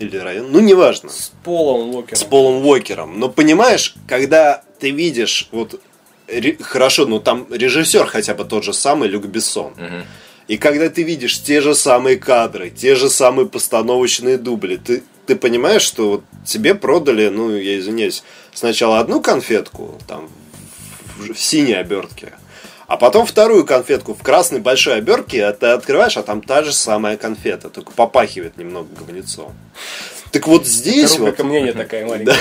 [0.00, 0.50] Или район.
[0.50, 1.08] Ну, неважно.
[1.10, 2.16] С Полом Уокером.
[2.16, 3.20] С Полом Уокером.
[3.20, 5.80] Но понимаешь, когда ты видишь, вот
[6.26, 9.72] ре- хорошо, ну там режиссер хотя бы тот же самый, Люк Бессон.
[9.76, 10.04] Мгм.
[10.48, 15.36] И когда ты видишь те же самые кадры, те же самые постановочные дубли, ты, ты
[15.36, 20.28] понимаешь, что вот тебе продали, ну, я извиняюсь, сначала одну конфетку, там,
[21.16, 22.34] в, в синей обертке,
[22.86, 26.72] а потом вторую конфетку в красной большой обертке, а ты открываешь, а там та же
[26.72, 29.52] самая конфета, только попахивает немного говнецом.
[30.30, 31.36] Так вот здесь Коробка вот...
[31.36, 32.36] камнения такая маленькая.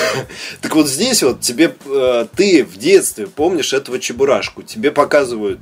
[0.61, 5.59] Так вот здесь вот тебе э, ты в детстве помнишь этого чебурашку, тебе показывают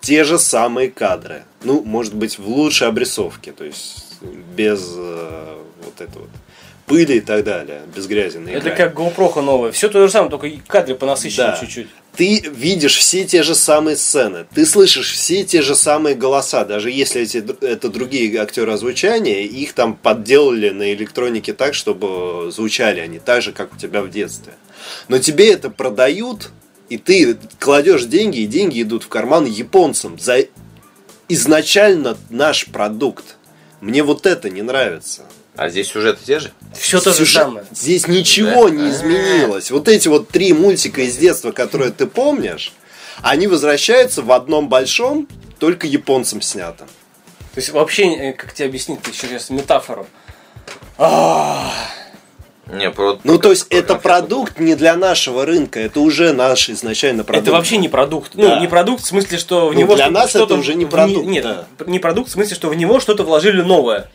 [0.00, 1.44] те же самые кадры.
[1.64, 4.20] Ну, может быть, в лучшей обрисовке, то есть
[4.56, 6.30] без э, вот этого вот
[6.92, 8.76] пыли и так далее, без грязи на Это экране.
[8.76, 9.72] как GoPro новая.
[9.72, 11.56] Все то же самое, только кадры понасыщены Да.
[11.58, 11.86] чуть-чуть.
[12.14, 16.90] Ты видишь все те же самые сцены, ты слышишь все те же самые голоса, даже
[16.90, 23.18] если эти, это другие актеры озвучания, их там подделали на электронике так, чтобы звучали они
[23.18, 24.52] так же, как у тебя в детстве.
[25.08, 26.50] Но тебе это продают,
[26.90, 30.40] и ты кладешь деньги, и деньги идут в карман японцам за
[31.28, 33.36] изначально наш продукт.
[33.80, 35.22] Мне вот это не нравится.
[35.56, 36.50] А здесь сюжеты те же?
[36.74, 37.66] Все то же Сюжет- самое.
[37.72, 38.74] Здесь ничего Да.
[38.74, 39.70] не изменилось.
[39.70, 42.72] Вот эти вот три мультика из детства, которые ты помнишь,
[43.22, 46.84] они возвращаются в одном большом, только японцам снято.
[47.54, 50.06] То есть вообще, э, как тебе объяснить еще раз метафору?
[52.72, 56.32] Не, про, Ну, про- то есть про это продукт не для нашего рынка, это уже
[56.32, 57.46] наш изначально продукт.
[57.48, 58.30] Это вообще не продукт.
[58.34, 58.54] Да.
[58.54, 60.74] Ну, не продукт в смысле, что в Ну, него для что- нас что-то это уже
[60.74, 61.66] не продукт, Нет, да.
[61.86, 64.10] не продукт в смысле, что в него что-то вложили новое.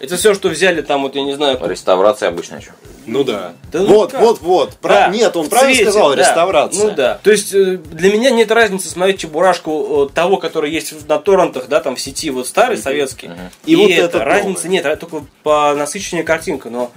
[0.00, 2.72] Это все, что взяли там, вот я не знаю, Реставрация обычно что?
[3.06, 3.52] Ну да.
[3.72, 4.20] Да ну вот, как?
[4.20, 4.76] вот, вот.
[4.76, 6.16] Про- Да, Нет, он правильно цвете, сказал, да.
[6.16, 6.84] реставрация.
[6.84, 7.20] Ну да.
[7.22, 11.68] То есть э, для меня нет разницы смотреть чебурашку э, того, который есть на торрентах,
[11.68, 13.30] да, там в сети, вот старый советский.
[13.66, 14.02] И И, вот это.
[14.04, 16.90] этот разницы нет, а только по насыщению картинка, но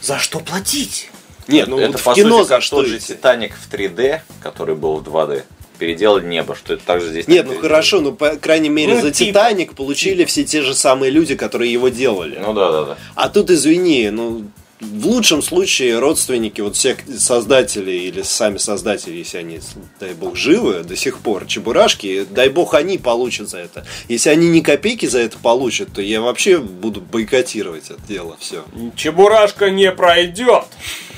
[0.00, 1.10] за что платить?
[1.48, 2.98] Нет, ну это вот в по кино сути как что тот же?
[2.98, 5.42] Титаник в 3D, который был в 2D.
[5.78, 7.26] Переделали небо, что это также здесь.
[7.28, 7.68] Нет, ну переделали.
[7.68, 9.30] хорошо, ну по крайней мере Ну, за типа.
[9.30, 12.38] Титаник получили все те же самые люди, которые его делали.
[12.40, 12.98] Ну да, да, да.
[13.14, 14.44] А тут, извини, ну,
[14.80, 19.60] в лучшем случае родственники вот всех создателей или сами создатели, если они,
[20.00, 23.86] дай бог, живы до сих пор, чебурашки, дай бог они получат за это.
[24.08, 28.64] Если они ни копейки за это получат, то я вообще буду бойкотировать это дело, все.
[28.96, 30.64] Чебурашка не пройдет.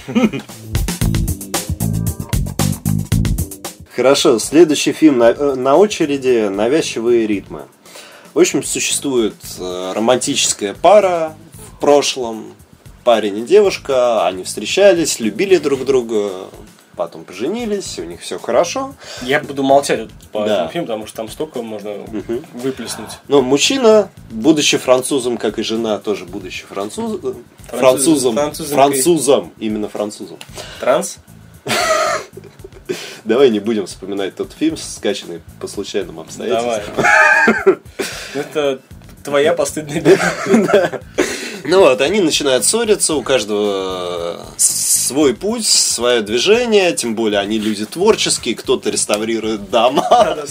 [3.96, 7.62] Хорошо, следующий фильм на, э, на очереди «Навязчивые ритмы».
[8.35, 12.52] В общем, существует э, романтическая пара в прошлом.
[13.04, 16.30] Парень и девушка, они встречались, любили друг друга,
[16.94, 18.94] потом поженились, у них все хорошо.
[19.22, 20.54] Я буду молчать по Да.
[20.56, 21.92] этому фильму, потому что там столько можно
[22.52, 23.11] выплеснуть.
[23.28, 27.18] Но мужчина, будучи французом, как и жена, тоже будучи француз...
[27.22, 27.32] э,
[27.68, 30.37] французом, французом- французом, именно французом.
[30.80, 31.16] Транс?
[33.25, 36.94] Давай не будем вспоминать тот фильм, скачанный по случайным обстоятельствам.
[36.96, 37.79] Давай.
[38.35, 38.81] Это
[39.25, 41.01] твоя постыдная беда.
[41.68, 47.59] Ну вот, они начинают ссориться, у каждого э, свой путь, свое движение, тем более они
[47.59, 50.07] люди творческие, кто-то реставрирует дома,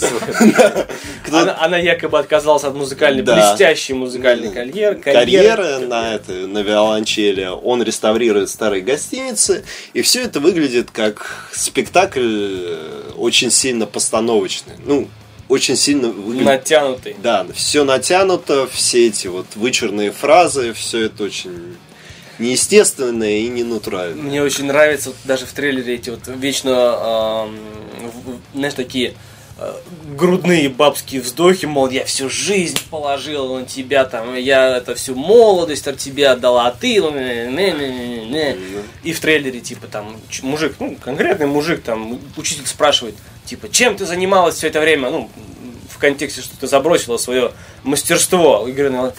[1.32, 4.96] Она, якобы отказалась от музыкальной, блестящей музыкальной карьеры.
[4.96, 12.20] карьеры на, это, на виолончели, он реставрирует старые гостиницы, и все это выглядит как спектакль
[12.22, 14.74] э, очень сильно постановочный.
[14.84, 15.08] Ну,
[15.48, 16.46] очень сильно выглядит...
[16.46, 17.16] Натянутый.
[17.22, 21.76] Да, все натянуто, все эти вот вычурные фразы, все это очень
[22.38, 24.22] неестественное и ненатуральное.
[24.22, 27.48] Мне очень нравится вот даже в трейлере эти вот вечно,
[27.98, 29.14] в- знаешь, такие
[29.58, 29.74] э,
[30.16, 35.88] грудные бабские вздохи, мол, я всю жизнь положил на тебя, там, я это всю молодость
[35.88, 38.56] от тебя отдала, а ты, ну, не, не, не, не, не».
[39.02, 43.14] и в трейлере, типа, там, мужик, ну, конкретный мужик, там, учитель спрашивает,
[43.46, 45.30] типа, чем ты занималась все это время, ну,
[45.90, 49.12] в контексте, что ты забросила свое мастерство, и говорит, ну,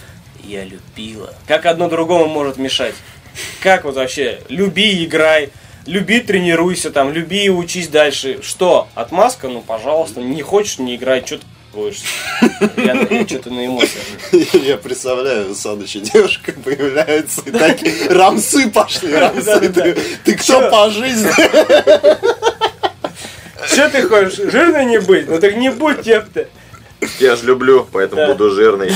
[0.43, 1.33] я любила.
[1.47, 2.95] Как одно другому может мешать?
[3.61, 4.41] Как вот вообще?
[4.49, 5.49] Люби, играй.
[5.85, 8.39] Люби, тренируйся там, люби и учись дальше.
[8.43, 8.89] Что?
[8.93, 9.47] Отмазка?
[9.47, 10.21] Ну, пожалуйста.
[10.21, 11.23] Не хочешь, не играй.
[11.25, 12.01] Что ты будешь?
[12.77, 14.03] Я, я что-то на эмоциях.
[14.53, 19.95] Я представляю, Саныча девушка появляется, и такие рамсы пошли, рамсы.
[20.23, 21.31] Ты, кто по жизни?
[23.77, 24.51] Что ты хочешь?
[24.51, 25.29] Жирной не быть?
[25.29, 26.47] Ну так не будь, тем-то.
[27.19, 28.33] Я же люблю, поэтому Да.
[28.33, 28.91] буду жирный.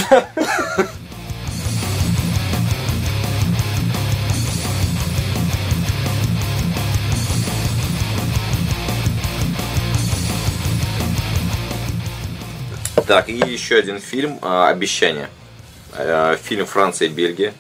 [13.06, 15.30] Так, и еще один фильм а, «Обещание».
[15.94, 17.54] Э, Фильм Франция и Бельгия.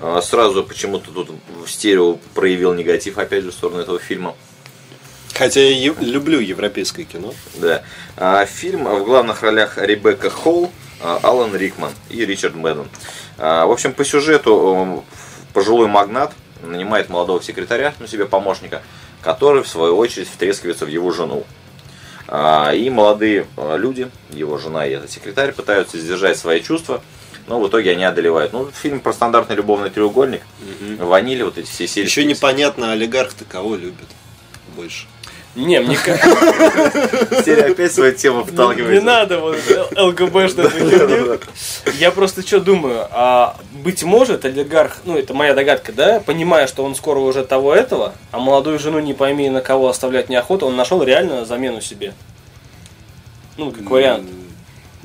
[0.00, 1.30] А, Сразу почему-то тут
[1.64, 4.36] в стерео проявил негатив, опять же, в сторону этого фильма.
[5.34, 7.34] Хотя я ев- люблю европейское кино.
[7.56, 7.82] Да.
[8.16, 10.70] А, Фильм в главных ролях Ребекка Холл,
[11.02, 12.88] а, Алан Рикман и Ричард Мэдден.
[13.38, 15.04] А, В общем, по сюжету
[15.52, 18.82] пожилой магнат нанимает молодого секретаря, ну, себе помощника,
[19.22, 21.44] который, в свою очередь, втрескивается в его жену.
[22.28, 27.02] А, И молодые э, люди, его жена и этот секретарь, пытаются сдержать свои чувства,
[27.48, 28.52] но в итоге они одолевают.
[28.52, 30.42] Ну, фильм про стандартный любовный треугольник.
[30.98, 32.04] Ванили, вот эти все сельские...
[32.04, 34.06] Еще непонятно, олигарх-то кого любит
[34.76, 35.06] больше.
[35.54, 36.28] Не, мне кажется,
[37.44, 38.92] Серия опять свою тему не, вталкивает.
[38.92, 39.56] не надо вот
[39.96, 41.38] ЛГБшную херню.
[41.98, 46.84] Я просто что думаю, а быть может, олигарх, ну это моя догадка, да, понимая, что
[46.84, 50.74] он скоро уже того этого, а молодую жену не пойми на кого оставлять неохота, он
[50.74, 52.14] нашел реально замену себе.
[53.56, 54.28] Ну, как вариант.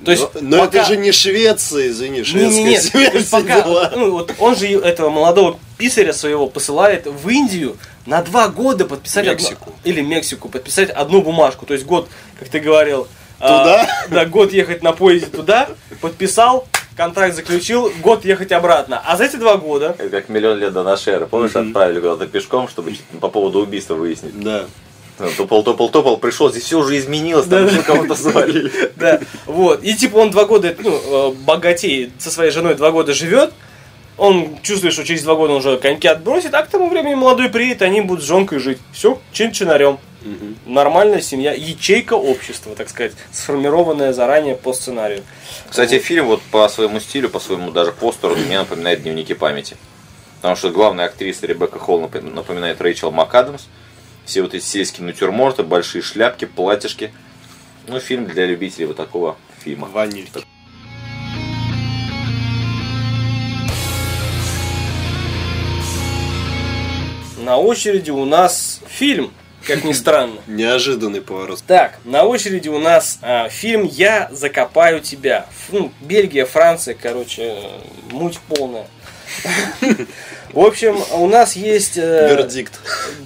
[0.03, 3.61] То есть, но но пока- это же не Швеция, извини, шведская то есть все пока,
[3.61, 3.91] дела.
[3.95, 7.75] ну, вот он же этого молодого писаря своего посылает в Индию
[8.09, 9.73] на два года подписать одну- Мексику.
[9.83, 11.65] или Мексику подписать одну бумажку.
[11.65, 13.07] То есть год, как ты говорил,
[13.39, 13.89] а, Туда?
[14.09, 15.69] да, год ехать на поезде туда,
[16.01, 16.67] подписал,
[16.97, 19.01] контракт заключил, год ехать обратно.
[19.05, 21.27] А за эти два года Это как миллион лет до нашей эры.
[21.27, 24.37] Помнишь, отправили куда-то пешком, чтобы по поводу убийства выяснить.
[24.41, 24.65] Да.
[25.19, 28.71] Ну, Топал, топал, топал, пришел, здесь все уже изменилось, там еще кого-то свалили.
[28.95, 29.83] Да, вот.
[29.83, 33.53] И типа он два года, ну, э, богатей со своей женой два года живет.
[34.19, 37.49] Он чувствует, что через два года он уже коньки отбросит, а к тому времени молодой
[37.49, 38.77] приедет, они будут с женкой жить.
[38.91, 39.97] Все, чин-чинарем.
[40.65, 45.23] Нормальная семья, ячейка общества, так сказать, сформированная заранее по сценарию.
[45.69, 49.77] Кстати, фильм вот по своему стилю, по своему даже постеру мне напоминает дневники памяти.
[50.41, 53.63] Потому что главная актриса Ребекка Холл напом- напоминает Рэйчел МакАдамс.
[54.25, 57.11] Все вот эти сельские натюрморты, большие шляпки, платьишки.
[57.87, 59.87] Ну, фильм для любителей вот такого фильма.
[59.87, 60.41] Ванильки.
[67.39, 69.31] На очереди у нас фильм,
[69.65, 70.41] как ни странно.
[70.47, 71.63] Неожиданный поворот.
[71.65, 75.45] Так, на очереди у нас а, фильм «Я закопаю тебя».
[75.69, 77.61] Ну, Бельгия, Франция, короче, э,
[78.11, 78.87] муть полная.
[80.53, 82.73] В общем, у нас есть э, Вердикт.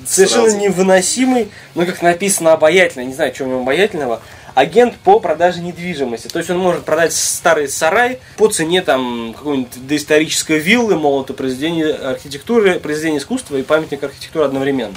[0.06, 0.58] совершенно Сразу.
[0.60, 4.21] невыносимый, ну, как написано, обаятельно, не знаю, что в нем обаятельного,
[4.55, 6.27] агент по продаже недвижимости.
[6.27, 11.33] То есть он может продать старый сарай по цене там какой-нибудь доисторической виллы, мол, это
[11.33, 14.95] произведение архитектуры, произведение искусства и памятник архитектуры одновременно.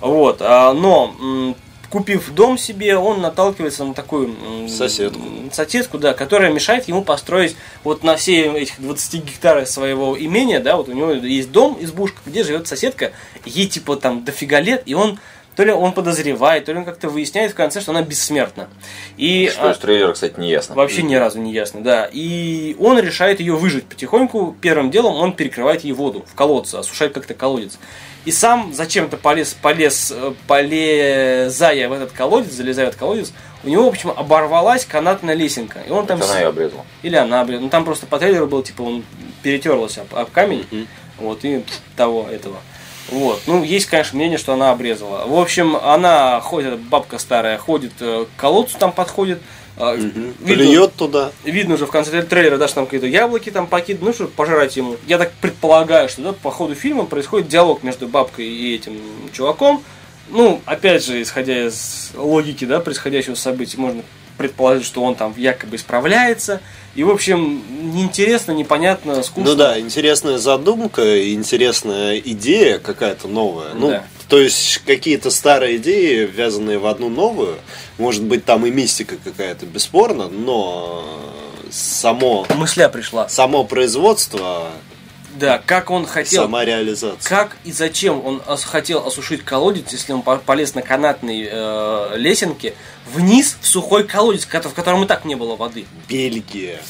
[0.00, 1.54] Вот, а, но
[1.90, 4.34] купив дом себе, он наталкивается на такую
[4.68, 5.20] Соседку.
[5.52, 10.76] соседку, да, которая мешает ему построить вот на все этих 20 гектарах своего имения, да,
[10.76, 13.12] вот у него есть дом, избушка, где живет соседка,
[13.44, 15.18] ей типа там дофига лет, и он
[15.58, 18.68] то ли он подозревает, то ли он как-то выясняет в конце, что она бессмертна.
[19.16, 20.76] И Что а, из трейлера, кстати, не ясно.
[20.76, 22.08] Вообще ни разу не ясно, да.
[22.12, 24.56] И он решает ее выжить потихоньку.
[24.60, 27.76] Первым делом он перекрывает ей воду в колодце, осушает как-то колодец.
[28.24, 33.32] И сам зачем-то полез, полез, э, полезая в этот колодец, залезая в этот колодец,
[33.64, 35.80] у него, в общем, оборвалась канатная лесенка.
[35.80, 36.18] И он там...
[36.18, 36.84] Это с- она ее обрезала.
[37.02, 37.62] Или она, блин.
[37.62, 39.02] Ну там просто по трейлеру был, типа, он
[39.42, 40.86] перетерлась об, об камень,
[41.18, 41.64] вот, и
[41.96, 42.58] того, этого.
[43.10, 43.40] Вот.
[43.46, 45.26] Ну, есть, конечно, мнение, что она обрезала.
[45.26, 49.40] В общем, она ходит, бабка старая, ходит э, к колодцу, там подходит.
[49.78, 51.30] э, видно- Плюет туда.
[51.44, 54.96] Видно уже в конце трейлера, даже там какие-то яблоки там покиданы, ну, чтобы пожрать ему.
[55.06, 59.00] Я так предполагаю, что да, по ходу фильма происходит диалог между бабкой и этим
[59.32, 59.82] чуваком.
[60.30, 64.02] Ну, опять же, исходя из логики, да, происходящего события, можно
[64.38, 66.60] предположить, что он там якобы исправляется.
[66.94, 69.50] И, в общем, неинтересно, непонятно, скучно.
[69.50, 73.74] Ну да, интересная задумка, интересная идея какая-то новая.
[73.74, 74.04] Ну, Да.
[74.28, 77.56] то есть какие-то старые идеи, ввязанные в одну новую.
[77.98, 81.04] Может быть, там и мистика какая-то, бесспорно, но
[81.70, 83.28] само, Мысля пришла.
[83.28, 84.68] само производство,
[85.38, 87.18] Да, как он хотел сама реализация.
[87.28, 92.74] Как и зачем он хотел осушить колодец, если он по- полез на канатной э, лесенке
[93.12, 95.84] вниз в сухой колодец, в кото- в котором и так не было воды?
[96.08, 96.80] Бельгия.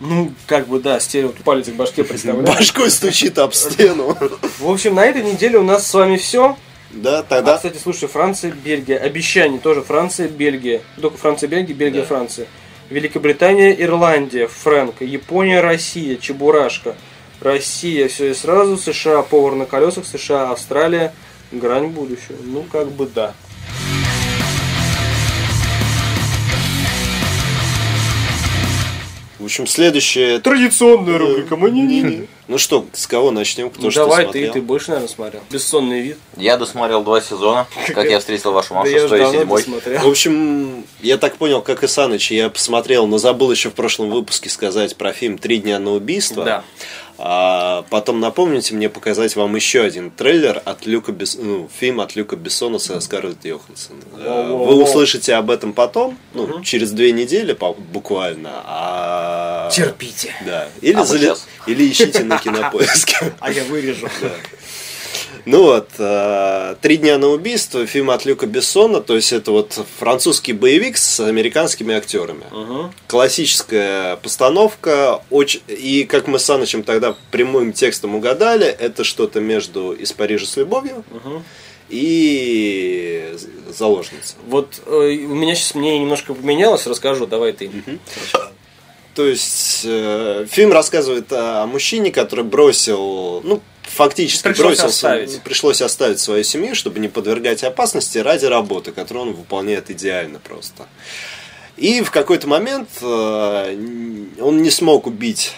[0.00, 2.46] Ну, как бы, да, стерео палец к башке представляю.
[2.46, 4.16] Башкой стучит об стену.
[4.58, 6.56] В общем, на этой неделе у нас с вами все.
[6.90, 8.96] Да, А, тогда кстати, слушай, Франция, Бельгия.
[8.96, 10.82] Обещание тоже Франция, Бельгия.
[11.00, 12.06] Только Франция, Бельгия, Бельгия, Да.
[12.06, 12.46] Франция.
[12.90, 16.94] Великобритания, Ирландия, Фрэнк, Япония, Россия, Чебурашка.
[17.40, 21.14] Россия, все и сразу, США, повар на колесах, США, Австралия,
[21.52, 22.36] грань будущего.
[22.42, 23.34] Ну, как бы да.
[29.38, 30.40] В общем, следующее...
[30.40, 32.26] Традиционная рубрика «Манини».
[32.48, 33.70] Ну что, с кого начнем?
[33.70, 34.52] Кто Ну, что давай, ты, смотрел?
[34.52, 35.42] ты больше, наверное, смотрел.
[35.48, 36.18] Бессонный вид.
[36.36, 39.38] Я досмотрел два сезона, как я встретил вашу маму, Да я же шестой и давно
[39.40, 39.62] седьмой.
[39.62, 40.10] В досмотрел.
[40.10, 44.50] общем, я так понял, как и Саныч, я посмотрел, но забыл еще в прошлом выпуске
[44.50, 46.44] сказать про фильм «Три дня на убийство».
[46.44, 46.64] Да.
[47.20, 51.36] А потом напомните мне показать вам еще один трейлер от Люка Бес...
[51.40, 53.96] ну, фильм от Люка Бессона со Скарлетт Йоханссон.
[54.16, 58.50] Э, Вы услышите об этом потом, ну, через две недели по- буквально.
[58.64, 59.68] А...
[59.72, 60.32] Терпите.
[60.46, 60.68] Да.
[60.80, 61.48] Или, А щас.
[61.66, 63.34] Или ищите на кинопоиске.
[63.40, 64.08] А я вырежу.
[65.50, 69.80] Ну вот, э, «Три дня на убийство», фильм от Люка Бессона, то есть это вот
[69.98, 72.44] французский боевик с американскими актерами.
[73.06, 75.62] Классическая постановка, очень...
[75.66, 80.58] и как мы с Санычем тогда прямым текстом угадали, это что-то между «Из Парижа с
[80.58, 81.02] любовью»
[81.88, 83.34] и
[83.74, 84.34] «Заложница».
[84.48, 87.70] Вот э, у меня сейчас мнение немножко поменялось, расскажу, давай ты.
[89.14, 95.42] То есть э, фильм рассказывает о мужчине, который бросил, ну, фактически Пришлось бросил, оставить.
[95.42, 100.86] пришлось оставить свою семью, чтобы не подвергать опасности ради работы, которую он выполняет идеально просто.
[101.76, 105.52] И в какой-то момент э, он не смог убить,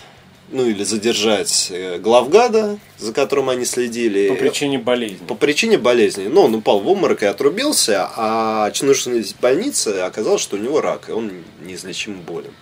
[0.50, 4.28] ну или задержать э, главгада, за которым они следили.
[4.28, 5.24] По причине болезни.
[5.26, 6.26] По причине болезни.
[6.26, 10.80] Ну, он упал в обморок и отрубился, а очнувшись в больнице, оказалось, что у него
[10.80, 12.52] рак, и он неизлечимо болен.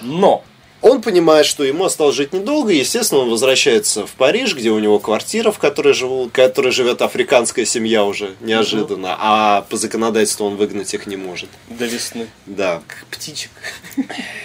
[0.00, 0.44] Но
[0.82, 4.78] Он понимает, что ему осталось жить недолго, и, естественно, он возвращается в Париж, где у
[4.80, 10.46] него квартира, в которой, живут, в которой живет африканская семья уже неожиданно, а по законодательству
[10.46, 11.48] он выгнать их не может.
[11.68, 12.26] до весны.
[12.46, 12.82] Да.
[12.88, 13.50] Как птичек.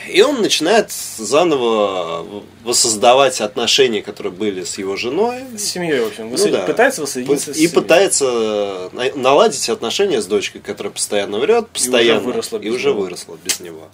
[0.07, 5.37] И он начинает заново воссоздавать отношения, которые были с его женой.
[5.57, 6.29] С семьей, в общем.
[6.29, 6.59] Ну Высо- да.
[6.63, 7.73] Пытается воссоединиться с И семьей.
[7.73, 12.19] пытается на- наладить отношения с дочкой, которая постоянно врет, постоянно.
[12.21, 13.01] выросла и уже него.
[13.01, 13.87] выросла без него.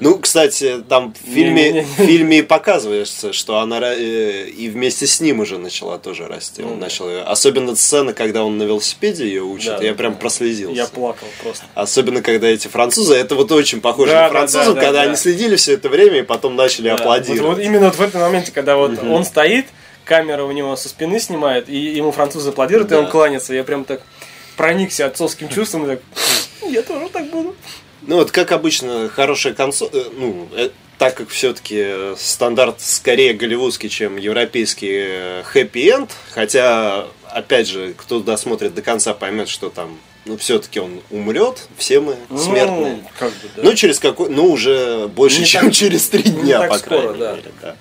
[0.00, 5.20] Ну, кстати, там в фильме, в фильме и показывается, что она э, и вместе с
[5.20, 6.62] ним уже начала тоже расти.
[6.62, 6.80] Он Ну да.
[6.82, 10.18] начал её- Особенно сцена, когда он на велосипеде ее учит, Да, я да, прям да.
[10.20, 10.76] прослезился.
[10.76, 11.64] Я плакал просто.
[11.74, 15.00] Особенно, когда эти французы, это вот очень похоже Да, на да, французов, да, да, когда
[15.02, 15.06] да.
[15.08, 17.40] они следили все это время и потом начали Да, аплодировать.
[17.40, 19.66] Вот, вот именно вот в этом моменте, когда вот он стоит,
[20.04, 22.96] камера у него со спины снимает, и ему французы аплодируют, Да.
[22.96, 23.54] и он кланяется.
[23.54, 24.02] Я прям так
[24.56, 26.00] проникся отцовским чувством и так,
[26.68, 27.54] я тоже так буду.
[28.02, 34.16] Ну вот, как обычно, хорошая консоль, ну, э, так как все-таки стандарт скорее голливудский, чем
[34.16, 41.00] европейский хэппи-энд, хотя, опять же, кто досмотрит до конца, поймет, что там, ну, все-таки он
[41.10, 42.96] умрет, все мы смертные.
[42.96, 43.62] Ну, как бы, да.
[43.62, 47.00] Ну, через какой, ну, уже больше, Не чем так- через три дня, так по скоро,
[47.00, 47.32] крайней да.
[47.32, 47.76] мере, да.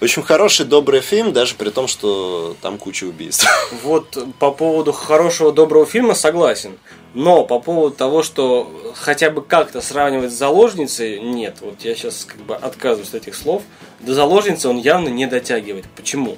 [0.00, 3.46] В общем, хороший, добрый фильм, даже при том, что там куча убийств.
[3.82, 6.78] Вот по поводу хорошего, доброго фильма согласен.
[7.14, 11.58] Но по поводу того, что хотя бы как-то сравнивать с заложницей, нет.
[11.60, 13.62] Вот я сейчас как бы отказываюсь от этих слов.
[14.00, 15.86] До заложницы он явно не дотягивает.
[15.96, 16.36] Почему?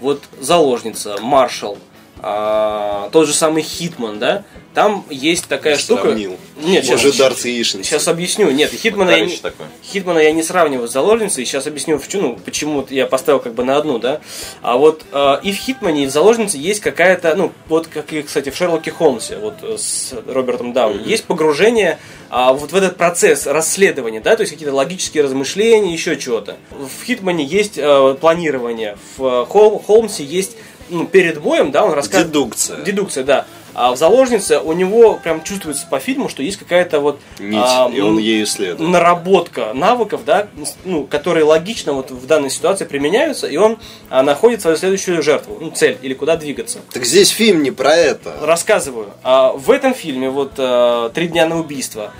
[0.00, 1.76] Вот заложница, маршал,
[2.22, 6.02] а, тот же самый Хитман, да, там есть такая штука.
[6.02, 6.38] Сравнил.
[6.62, 7.84] Нет, сейчас, Может, Дарс яичница.
[7.90, 8.50] сейчас объясню.
[8.50, 9.66] Нет, Хитмана я, не, такой.
[9.84, 11.44] Хитмана я не сравниваю с заложницей.
[11.44, 14.20] Сейчас объясню, чём- ну, почему я поставил как бы на одну, да.
[14.62, 18.22] А вот э, и в Хитмане, и в заложнице есть какая-то, ну, вот как и,
[18.22, 21.98] кстати, в Шерлоке Холмсе, вот э, с Робертом Дауни, есть погружение
[22.30, 26.56] а, вот в этот процесс расследования, да, то есть какие-то логические размышления, еще чего-то.
[26.70, 30.56] В Хитмане есть э, планирование, в э, Хол- Холмсе есть
[30.92, 32.28] ну, перед боем, да, он рассказывает...
[32.28, 32.80] Дедукция.
[32.82, 33.46] Дедукция, да.
[33.74, 37.90] А в заложнице у него прям чувствуется по фильму, что есть какая-то вот Нить, а,
[37.92, 38.78] и он ею следует.
[38.78, 40.48] наработка навыков, да,
[40.84, 43.78] ну, которые логично вот в данной ситуации применяются, и он
[44.10, 46.80] а, находит свою следующую жертву, ну, цель или куда двигаться.
[46.92, 48.34] Так здесь фильм не про это.
[48.42, 49.08] Рассказываю.
[49.22, 52.12] А, в этом фильме вот а, «Три дня на убийство»,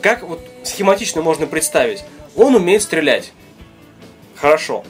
[0.00, 2.04] как вот схематично можно представить,
[2.36, 3.32] он умеет стрелять.
[4.36, 4.84] Хорошо.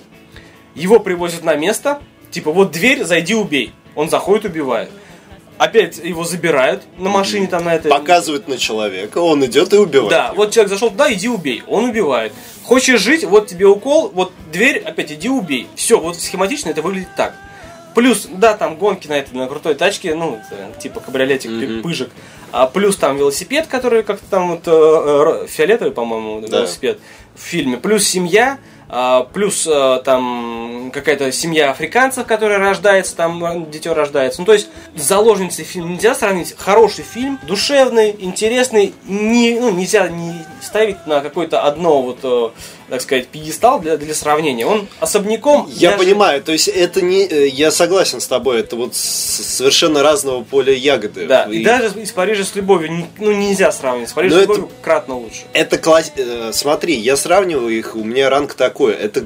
[0.75, 2.01] Его привозят на место,
[2.31, 3.73] типа вот дверь, зайди убей.
[3.95, 4.91] Он заходит, убивает.
[5.59, 7.91] Опять его забирают на машине там на этой.
[7.91, 10.09] Показывают на человека, он идет и убивает.
[10.11, 10.37] Да, его.
[10.37, 11.63] вот человек зашел туда, иди убей.
[11.67, 12.33] Он убивает.
[12.65, 15.67] Хочешь жить, вот тебе укол, вот дверь, опять иди убей.
[15.75, 17.35] Все, вот схематично это выглядит так.
[17.95, 20.39] Плюс, да, там гонки на этой, на крутой тачке, ну,
[20.81, 22.11] типа кабриолетик, пи- пыжик.
[22.53, 26.59] А плюс там велосипед, который как-то там вот э, э, фиолетовый, по-моему, Да.
[26.59, 27.01] велосипед
[27.35, 27.77] в фильме.
[27.77, 28.59] Плюс семья,
[29.33, 34.41] плюс э, там какая-то семья африканцев, которая рождается, там дитё рождается.
[34.41, 36.55] Ну, то есть, заложницы фильм нельзя сравнить.
[36.59, 38.93] Хороший фильм, душевный, интересный.
[39.07, 42.51] Не, ну, нельзя не ставить на какое-то одно, вот, э,
[42.91, 44.67] так сказать, пьедестал для, для сравнения.
[44.67, 45.71] Он особняком...
[45.75, 50.03] Я даже- понимаю, то есть это не, э, я согласен с тобой, это вот совершенно
[50.03, 51.27] разного поля ягоды.
[51.27, 54.11] Да, И и даже из Парижа с любовью ну, нельзя сравнивать.
[54.11, 55.41] С Парижем Но с это- любовью кратно лучше.
[55.53, 56.13] Это класс...
[56.17, 58.93] э, Смотри, я сравниваю их, у меня ранг такой.
[58.95, 59.25] Это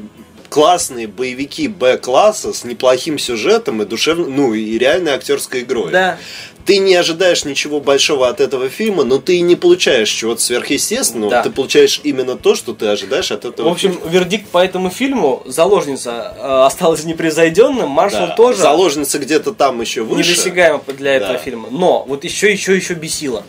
[0.51, 5.91] классные боевики Б-класса с неплохим сюжетом и душевным, ну и реальной актерской игрой.
[5.91, 6.19] Да.
[6.65, 11.31] Ты не ожидаешь ничего большого от этого фильма, но ты и не получаешь чего-то сверхъестественного.
[11.31, 11.43] Да.
[11.43, 14.11] Ты получаешь именно то, что ты ожидаешь от этого В общем, фильма.
[14.11, 18.35] вердикт по этому фильму «Заложница» э, осталась непревзойденным, «Маршал» Да.
[18.35, 20.31] тоже Заложница где-то там еще выше.
[20.31, 21.39] недосягаемо для этого Да.
[21.39, 21.69] фильма.
[21.71, 23.45] Но вот еще, еще, еще бесило.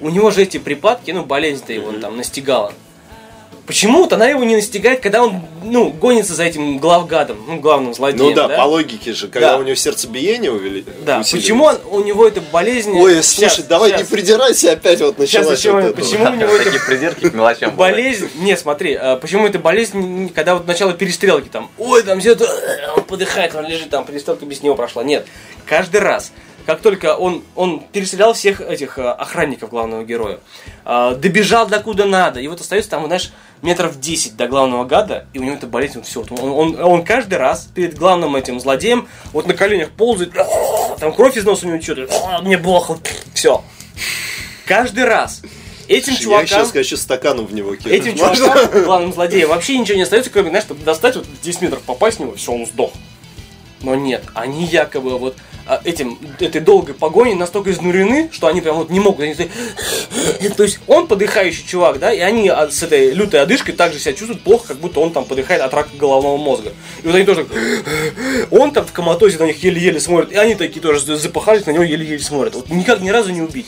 [0.00, 2.72] У него же эти припадки, ну, болезнь-то его там настигала.
[3.68, 8.30] Почему-то она его не настигает, когда он, ну, гонится за этим главгадом, ну, главным злодеем.
[8.30, 9.58] Ну да, по логике же, когда Да.
[9.58, 10.86] у него сердцебиение увели...
[11.04, 12.92] Да, почему он- у него эта болезнь...
[12.98, 14.00] Ой, слушай, давай щас.
[14.00, 17.76] не придирайся, опять вот Сейчас, началась почему, вот почему у него Такие придирки к мелочам.
[17.76, 18.30] болезнь...
[18.36, 22.48] Не, смотри, а почему эта болезнь, когда вот начало перестрелки там, ой, там где-то,
[22.96, 25.04] он подыхает, он лежит, там перестрелка без него прошла.
[25.04, 25.26] Нет,
[25.66, 26.32] каждый раз,
[26.68, 30.38] как только он, он перестрелял всех этих э, охранников главного героя,
[30.84, 35.24] а, добежал до куда надо, и вот остается там, знаешь, метров 10 до главного гада,
[35.32, 38.60] и у него эта болезнь, вот все, он, он, он каждый раз перед главным этим
[38.60, 40.34] злодеем вот на коленях ползает,
[41.00, 42.06] там кровь из носа у него что-то,
[42.42, 42.98] мне плохо,
[43.32, 43.64] все.
[44.66, 45.40] Каждый раз.
[45.88, 46.46] Этим Я чувакам...
[46.48, 47.94] сейчас хочу стаканом в него кинуть.
[47.94, 48.36] Этим Можно?
[48.36, 52.18] чувакам, главным злодеям, вообще ничего не остается, кроме, знаешь, чтобы достать вот 10 метров, попасть
[52.18, 52.92] в него, все, он сдох.
[53.80, 55.47] Но нет, они якобы вот а,
[55.84, 59.20] этим, этой долгой погоней настолько изнурены, что они прям вот не могут.
[59.20, 59.34] Они
[60.56, 64.14] то есть он подыхающий чувак, да, и они а, с этой лютой одышкой также себя
[64.14, 66.72] чувствуют плохо, как будто он там подыхает от рака головного мозга.
[67.02, 67.56] И вот они тоже так,
[68.50, 71.84] он там в коматозе на них еле-еле смотрит, и они такие тоже запахались, на него
[71.84, 72.54] еле-еле смотрят.
[72.54, 73.66] Вот никак ни разу не убить.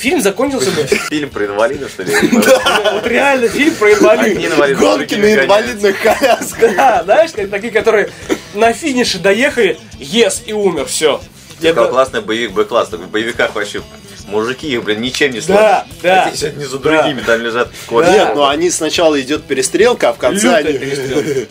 [0.00, 0.82] Фильм закончился бы.
[1.10, 2.14] Фильм про инвалидов, что ли?
[2.32, 4.78] Вот реально фильм про инвалидов.
[4.78, 6.74] Гонки на инвалидных колясках.
[6.74, 8.08] Да, знаешь, такие, которые
[8.54, 11.20] на финише доехали, ес и умер, все.
[11.60, 12.90] Такой классный боевик Б-класс.
[12.90, 13.82] В боевиках вообще
[14.30, 15.84] мужики их, блин, ничем не Да, сломят.
[16.02, 16.30] да.
[16.32, 17.70] Эти одни за другими там лежат.
[17.90, 18.12] Да.
[18.12, 20.78] Нет, ну они сначала идет перестрелка, а в конце они...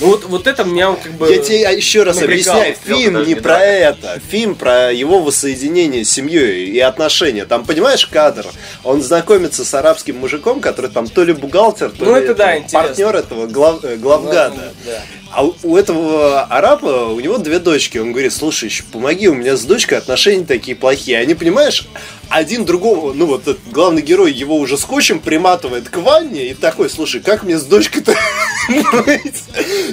[0.00, 1.30] Ну вот, вот это меня как бы...
[1.30, 6.66] Я тебе еще раз объясняю, фильм не про это, фильм про его воссоединение с семьей
[6.70, 7.44] и отношения.
[7.44, 8.46] Там, понимаешь, кадр,
[8.82, 12.54] он знакомится с арабским мужиком, который там то ли бухгалтер, то Ну, ли это да,
[12.72, 14.72] партнер этого глав, э, главгада.
[14.84, 15.02] Да.
[15.34, 17.96] А у, этого араба, у него две дочки.
[17.98, 21.18] Он говорит, слушай, помоги, у меня с дочкой отношения такие плохие.
[21.18, 21.86] Они, понимаешь,
[22.32, 26.88] один другого, ну вот этот главный герой его уже скотчем приматывает к ванне и такой,
[26.90, 28.14] слушай, как мне с дочкой-то
[29.04, 29.42] быть?»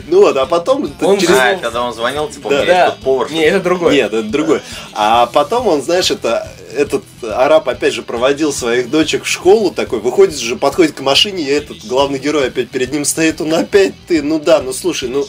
[0.07, 0.91] Ну вот, а потом...
[1.01, 2.63] Он через- А, когда он звонил, типа, у Да.
[2.63, 2.91] меня есть Да.
[2.91, 3.31] тут повар.
[3.31, 3.93] Не, это другое.
[3.93, 4.61] Нет, это другой.
[4.93, 9.99] А потом он, знаешь, это этот араб опять же проводил своих дочек в школу, такой
[9.99, 13.93] выходит же, подходит к машине, и этот главный герой опять перед ним стоит, он опять
[14.07, 15.25] ты, ну да, ну слушай, ну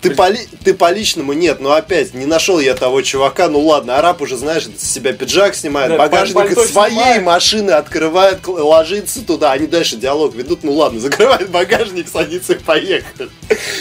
[0.00, 3.48] Ты по, ли- ты по личному нет, но опять не нашел я того чувака.
[3.48, 7.22] Ну ладно, араб уже, знаешь, с себя пиджак снимает, Да, багажник своей снимает.
[7.22, 9.52] машины открывает, ложится туда.
[9.52, 10.64] Они дальше диалог ведут.
[10.64, 13.28] Ну ладно, закрывает багажник, садится и поехали.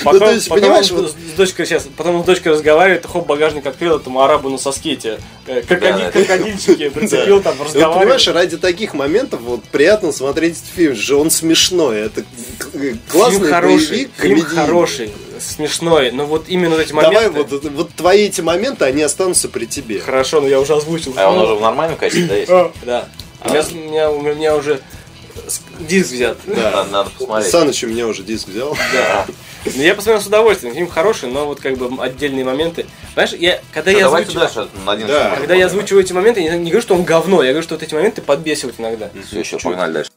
[0.04, 3.06] Потом, ну, то есть, потом понимаешь, он вот- с дочкой сейчас, потом с дочкой разговаривает,
[3.06, 5.20] хоп, багажник открыл этому арабу на соскете.
[5.48, 6.12] Э, Крокодил, Да, да.
[6.12, 7.76] крокодильчики прицепил там, И вот, понимаешь,
[8.28, 8.28] разговаривает.
[8.36, 12.24] ради таких моментов вот приятно смотреть этот фильм, же он смешной, это
[13.10, 14.56] классный фильм хороший, боевик, фильм комедийный.
[14.66, 17.56] хороший, смешной, но вот именно вот эти Давай моменты...
[17.56, 20.00] вот, вот твои эти моменты, они останутся при тебе.
[20.00, 21.14] Хорошо, но я уже озвучил.
[21.18, 22.52] А он уже в нормальном качестве, да, есть?
[22.52, 23.08] А, Да.
[23.44, 24.82] У меня, у меня, у меня уже
[25.80, 26.38] диск взят.
[26.48, 27.52] Надо, надо посмотреть.
[27.52, 28.76] Саныч у меня уже диск взял.
[28.94, 29.26] Да.
[29.66, 30.74] Ну, я посмотрел с удовольствием.
[30.76, 32.86] Фильм хороший, но вот как бы отдельные моменты.
[33.14, 35.36] Знаешь, я, когда Ну, я давайте озвучиваю, дальше на один Да.
[35.38, 37.84] когда я озвучиваю эти моменты, я не говорю, что он говно, я говорю, что вот
[37.84, 39.10] эти моменты подбесивают иногда.
[39.28, 40.12] Все, еще погнали дальше.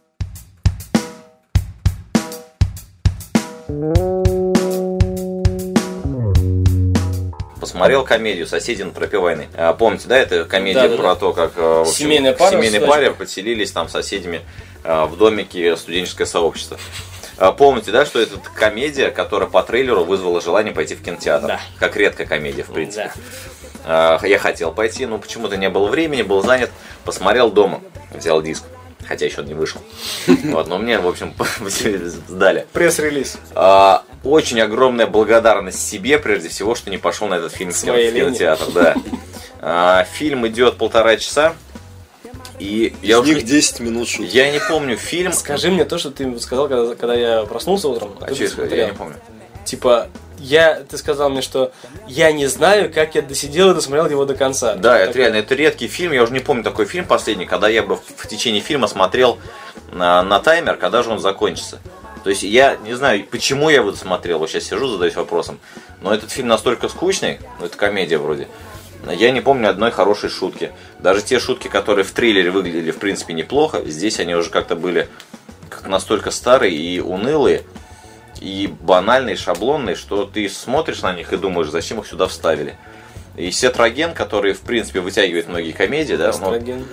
[7.78, 9.46] Посмотрел комедию «Соседи на тропе войны».
[9.56, 11.14] А, Помните, да, это комедия Да, да, про да.
[11.14, 14.40] то, как э, в общем, Семейная пара в семейной с паре поселились там с соседями
[14.82, 16.76] э, в домике студенческое сообщество.
[17.36, 21.46] А, Помните, да, что это комедия, которая по трейлеру вызвала желание пойти в кинотеатр.
[21.46, 21.60] Да.
[21.78, 23.12] Как редкая комедия, в принципе.
[23.84, 24.18] Да.
[24.20, 26.70] А, Я хотел пойти, но почему-то не было времени, был занят.
[27.04, 27.80] Посмотрел дома,
[28.12, 28.64] взял диск.
[29.06, 29.80] Хотя еще он не вышел.
[30.26, 31.32] Вот, но мне, в общем,
[32.28, 32.66] сдали.
[32.72, 33.38] Пресс-релиз.
[33.54, 38.64] А, Очень огромная благодарность себе, прежде всего, что не пошел на этот фильм в кинотеатр.
[38.74, 38.94] Да.
[39.60, 41.54] А, Фильм идет полтора часа.
[42.58, 44.32] И я Из уже них 10 минут шуток.
[44.32, 45.32] я не помню фильм.
[45.32, 48.16] Скажи мне то, что ты сказал, когда, когда я проснулся утром.
[48.20, 48.86] А Ты чё, я смотрел.
[48.88, 49.14] не помню.
[49.64, 50.08] Типа,
[50.38, 51.70] я, ты сказал мне, что
[52.08, 54.74] я не знаю, как я досидел и досмотрел его до конца.
[54.74, 56.12] Да, это Такой- реально, это редкий фильм.
[56.12, 59.38] Я уже не помню такой фильм последний, когда я бы в в течение фильма смотрел
[59.92, 61.78] на, на таймер, когда же он закончится.
[62.24, 64.38] То есть я не знаю, почему я его досмотрел.
[64.38, 65.58] Вот сейчас сижу, задаюсь вопросом.
[66.00, 68.48] Но этот фильм настолько скучный, ну это комедия вроде.
[69.10, 70.72] Я не помню одной хорошей шутки.
[70.98, 75.08] Даже те шутки, которые в трейлере выглядели в принципе неплохо, здесь они уже как-то были
[75.68, 77.62] как настолько старые и унылые,
[78.40, 82.76] и банальные, шаблонные, что ты смотришь на них и думаешь, зачем их сюда вставили.
[83.36, 86.84] И Сет Роген, который, в принципе, вытягивает многие комедии, да, Эстроген.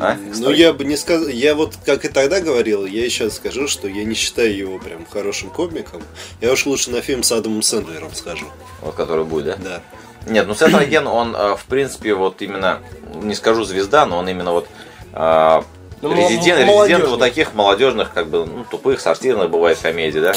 [0.00, 0.16] А?
[0.36, 3.68] Ну, я бы не сказал, я вот, как и тогда говорил, я и сейчас скажу,
[3.68, 6.02] что я не считаю его прям хорошим комиком.
[6.40, 8.46] Я уж лучше на фильм с Адамом Сэндлером схожу.
[8.80, 9.56] вот который будет, да?
[9.56, 9.82] Да.
[10.26, 12.80] Нет, ну Сет Роген, он, э, в принципе, вот именно,
[13.22, 14.66] не скажу звезда, но он именно вот
[15.12, 15.62] э,
[16.00, 20.34] Ну, резидент, резидент вот таких молодежных, как бы, ну, тупых, сортирных бывает комедий, да?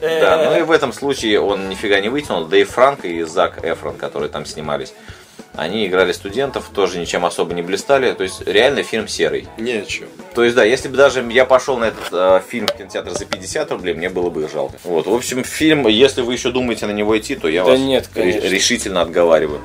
[0.00, 2.46] Да, ну и в этом случае он нифига не вытянул.
[2.46, 4.92] Дэйв Франк и Зак Эфрон, которые там снимались,
[5.54, 8.12] они играли студентов, тоже ничем особо не блистали.
[8.12, 9.48] То есть реально фильм серый.
[9.58, 10.08] Не о чем.
[10.34, 13.26] То есть, да, если бы даже я пошел на этот э, фильм в кинотеатр за
[13.26, 14.76] 50 рублей, мне было бы жалко.
[14.84, 17.80] Вот, в общем, фильм, если вы еще думаете на него идти, то я Да вас
[17.80, 18.46] нет, конечно.
[18.48, 19.60] решительно отговариваю.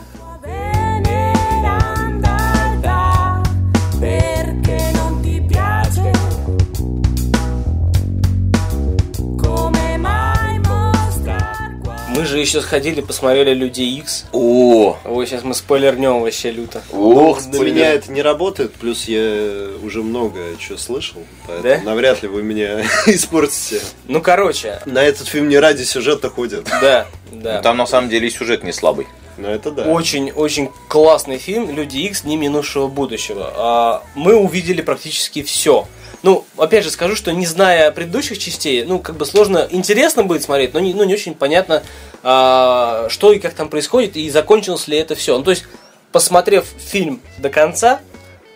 [12.48, 14.26] Еще сходили, посмотрели Людей Икс.
[14.32, 16.82] О, Ой, сейчас мы спойлернем вообще люто.
[16.92, 21.82] ох, Для меня это не работает, плюс я уже много чего слышал, поэтому Да?
[21.84, 23.82] навряд ли вы меня испортите.
[24.08, 26.66] Ну, короче, На этот фильм не ради сюжета ходят.
[26.82, 27.62] да, да.
[27.62, 29.08] Там на самом деле и сюжет не слабый.
[29.38, 29.84] Но это да.
[29.84, 32.22] Очень-очень классный фильм «Люди Икс.
[32.24, 33.54] Дни минувшего будущего».
[33.56, 35.88] А, Мы увидели практически все.
[36.24, 40.44] Ну, опять же, скажу, что не зная предыдущих частей, ну, как бы сложно, интересно будет
[40.44, 41.84] смотреть, но не, ну, не очень понятно,
[42.24, 45.38] а, что и как там происходит, и закончилось ли это все.
[45.38, 45.66] Ну, то есть,
[46.12, 48.00] посмотрев фильм до конца,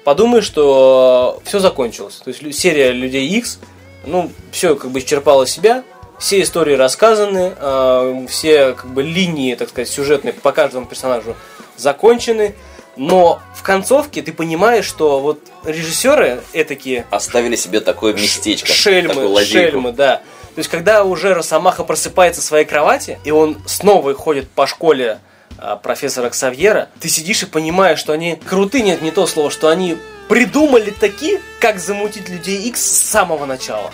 [0.03, 2.22] подумаешь, что все закончилось.
[2.24, 3.59] То есть, серия Людей Икс,
[4.05, 5.84] ну, все как бы исчерпало себя,
[6.22, 11.36] все истории рассказаны, э, все как бы линии, так сказать, сюжетные по каждому персонажу
[11.78, 12.55] закончены,
[12.96, 18.68] но в концовке ты понимаешь, что вот режиссеры этакие Оставили себе такое местечко.
[18.68, 19.72] такую шельмы, лазейку.
[19.72, 20.18] шельмы, да.
[20.56, 25.20] То есть, когда уже Росомаха просыпается в своей кровати, и он снова ходит по школе
[25.58, 29.70] а, профессора Ксавьера, ты сидишь и понимаешь, что они круты, нет, не то слово, что
[29.70, 33.92] они придумали таки, как замутить людей X с самого начала.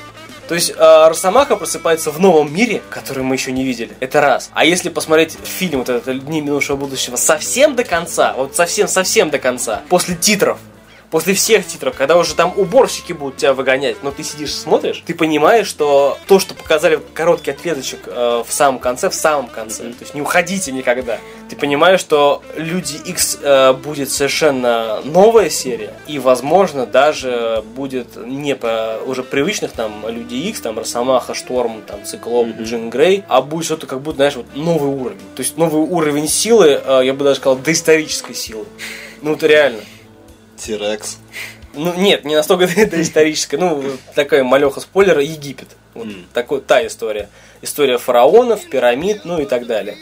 [0.48, 3.92] То есть э, Росомаха просыпается в новом мире, который мы еще не видели.
[4.00, 4.50] Это раз.
[4.54, 9.40] А если посмотреть фильм вот этот «Дни минувшего будущего» совсем до конца, вот совсем-совсем до
[9.40, 10.58] конца, после титров,
[11.12, 15.14] после всех титров, когда уже там уборщики будут тебя выгонять, но ты сидишь смотришь, ты
[15.14, 20.02] понимаешь, что то, что показали короткий ответочек э, в самом конце, в самом конце, то
[20.02, 26.20] есть не уходите никогда, ты понимаешь, что Люди X э, будет совершенно новая серия, и,
[26.20, 32.48] возможно, даже будет не по уже привычных там Люди X, там Росомаха, Шторм, там Циклоп,
[32.60, 35.20] Джин Грей, а будет что-то как будто, знаешь, вот новый уровень.
[35.36, 38.66] То есть новый уровень силы, э, я бы даже сказал, доисторической силы.
[39.22, 39.80] Ну, это реально.
[40.58, 41.18] Тирекс.
[41.74, 43.60] Ну, нет, не настолько доисторическая.
[43.60, 43.84] Ну,
[44.16, 45.70] такая малеха спойлера, Египет.
[45.94, 47.30] Вот такой, та история.
[47.62, 49.98] История фараонов, пирамид, ну и так далее.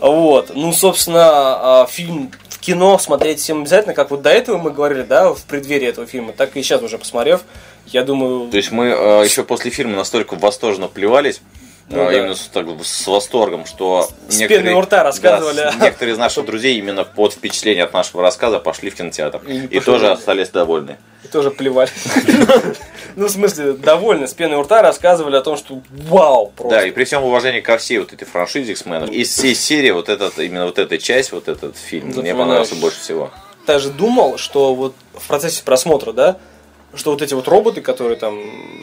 [0.00, 0.52] Вот.
[0.54, 5.02] Ну, собственно, а, фильм в кино смотреть всем обязательно, как вот до этого мы говорили,
[5.02, 7.42] да, в преддверии этого фильма, так и сейчас уже посмотрев,
[7.86, 8.50] я думаю...
[8.50, 11.40] То есть мы э, еще после фильма настолько восторженно плевались,
[11.88, 12.18] Ну э, да.
[12.18, 15.56] именно с, так, с восторгом, что С у рта рассказывали.
[15.56, 19.42] да, некоторые из наших друзей именно под впечатление от нашего рассказа пошли в кинотеатр.
[19.46, 20.96] И И, тоже остались довольны.
[21.24, 21.90] И тоже плевали.
[23.14, 26.78] Ну, в смысле, довольны, с пеной у рта рассказывали о том, что вау, просто.
[26.78, 30.08] Да, и при всем уважении ко всей вот этой франшизе X-Men, из всей серии вот
[30.08, 33.30] этот, именно вот эта часть, вот этот фильм, мне понравился больше всего.
[33.66, 36.38] даже думал, что вот в процессе просмотра, да,
[36.94, 38.38] что вот эти вот роботы, которые там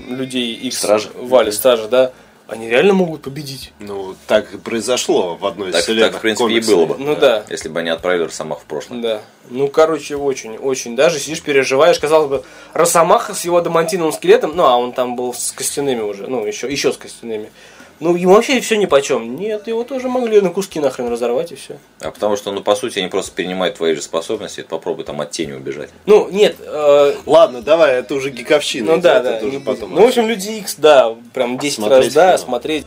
[0.10, 0.74] людей их
[1.16, 2.12] валят, стражи, да,
[2.50, 3.74] они реально могут победить.
[3.80, 6.76] Ну, так и произошло в одной из Так, вселенных так, в принципе, и комиксов.
[6.76, 6.96] было бы.
[6.98, 7.44] Ну да.
[7.50, 9.02] Если бы они отправили Росомаху в прошлое.
[9.02, 9.22] Да.
[9.50, 10.96] Ну, короче, очень, очень.
[10.96, 12.00] Даже сидишь, переживаешь.
[12.00, 12.44] Казалось бы,
[12.74, 16.70] Росомаха с его адамантиновым скелетом, ну, а он там был с костяными уже, ну, еще,
[16.72, 17.52] еще с костяными.
[18.00, 19.36] Ну, ему вообще все ни почем.
[19.36, 21.78] Нет, его тоже могли на куски нахрен разорвать и все.
[22.00, 25.32] А потому что, ну, по сути, они просто перенимают твои же способности, попробуй там от
[25.32, 25.90] тени убежать.
[26.06, 28.96] Ну, нет, э, Ладно, давай, это уже гиковщина.
[28.96, 29.38] ну да, да.
[29.38, 29.94] это не уже потом.
[29.94, 32.86] Ну, в общем, Люди Икс, да, прям 10 Смотреть раз, да, смотреть.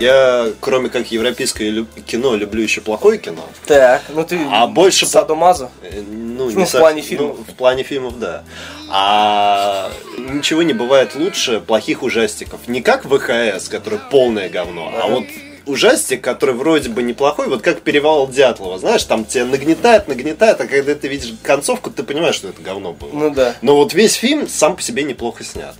[0.00, 3.44] Я, кроме как европейское лю- кино, люблю еще плохое кино.
[3.66, 5.70] Так, ну ты А больше Садомазо?
[5.82, 7.36] Э, Ну, Ну, в со- плане фильмов.
[7.38, 8.42] ну, в плане фильмов, да.
[8.90, 12.60] А ничего не бывает лучше плохих ужастиков.
[12.68, 15.24] Не как ВХС, который полное говно, а вот
[15.66, 20.66] ужастик, который вроде бы неплохой, вот как перевал Дятлова, знаешь, там тебя нагнетает, нагнетает, а
[20.66, 23.10] когда ты видишь концовку, ты понимаешь, что это говно было.
[23.12, 23.54] Ну да.
[23.62, 25.74] Но вот весь фильм сам по себе неплохо снят.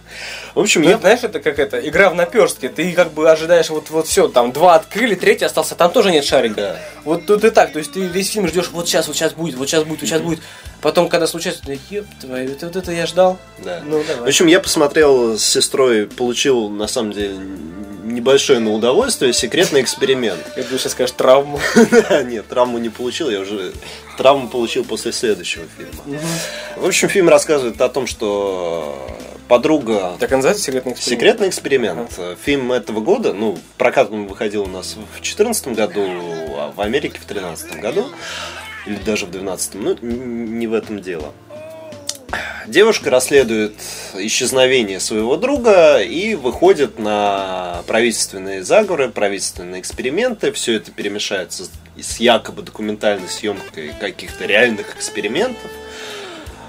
[0.54, 2.68] В общем, Ну, я знаешь, это как это, игра в наперстке.
[2.68, 6.24] Ты как бы ожидаешь, вот, вот все, там два открыли, третий остался, там тоже нет
[6.24, 6.54] шарика.
[6.54, 6.80] Да.
[7.04, 9.56] Вот тут и так, то есть ты весь фильм ждешь, вот сейчас, вот сейчас будет,
[9.56, 10.40] вот сейчас будет, вот сейчас будет.
[10.82, 13.38] Потом, когда случается, ты, еб твою, это вот это я ждал.
[13.64, 13.80] Да.
[13.86, 14.28] Ну, В давай.
[14.28, 17.36] общем, я посмотрел с сестрой, получил, на самом деле,
[18.02, 20.40] небольшое на удовольствие, секретный эксперимент.
[20.56, 21.60] Я думаю, сейчас скажешь травму.
[22.24, 23.72] Нет, травму не получил, я уже
[24.16, 26.20] травму получил после следующего фильма.
[26.76, 30.16] В общем, фильм рассказывает о том, что подруга...
[30.18, 31.20] Так и называется секретный эксперимент?
[31.20, 32.20] Секретный эксперимент.
[32.44, 36.04] Фильм этого года, ну, прокат он выходил у нас в 2014 году,
[36.56, 38.06] а в Америке в 2013 году,
[38.86, 41.32] или даже в 2012, ну, не в этом дело.
[42.66, 43.74] Девушка расследует
[44.14, 50.52] исчезновение своего друга и выходит на правительственные заговоры, правительственные эксперименты.
[50.52, 51.64] Все это перемешается
[52.00, 55.70] с- якобы документальной съемкой каких-то реальных экспериментов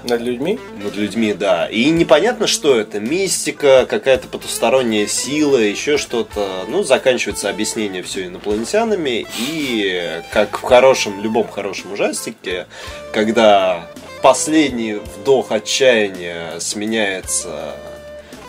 [0.02, 0.58] Над людьми?
[0.82, 1.66] над людьми, да.
[1.66, 3.00] И непонятно, что это.
[3.00, 6.66] Мистика, какая-то потусторонняя сила, еще что-то.
[6.68, 9.26] Ну, заканчивается объяснение все инопланетянами.
[9.38, 12.66] И как в хорошем, любом хорошем ужастике,
[13.14, 13.86] когда
[14.24, 17.76] последний вдох отчаяния сменяется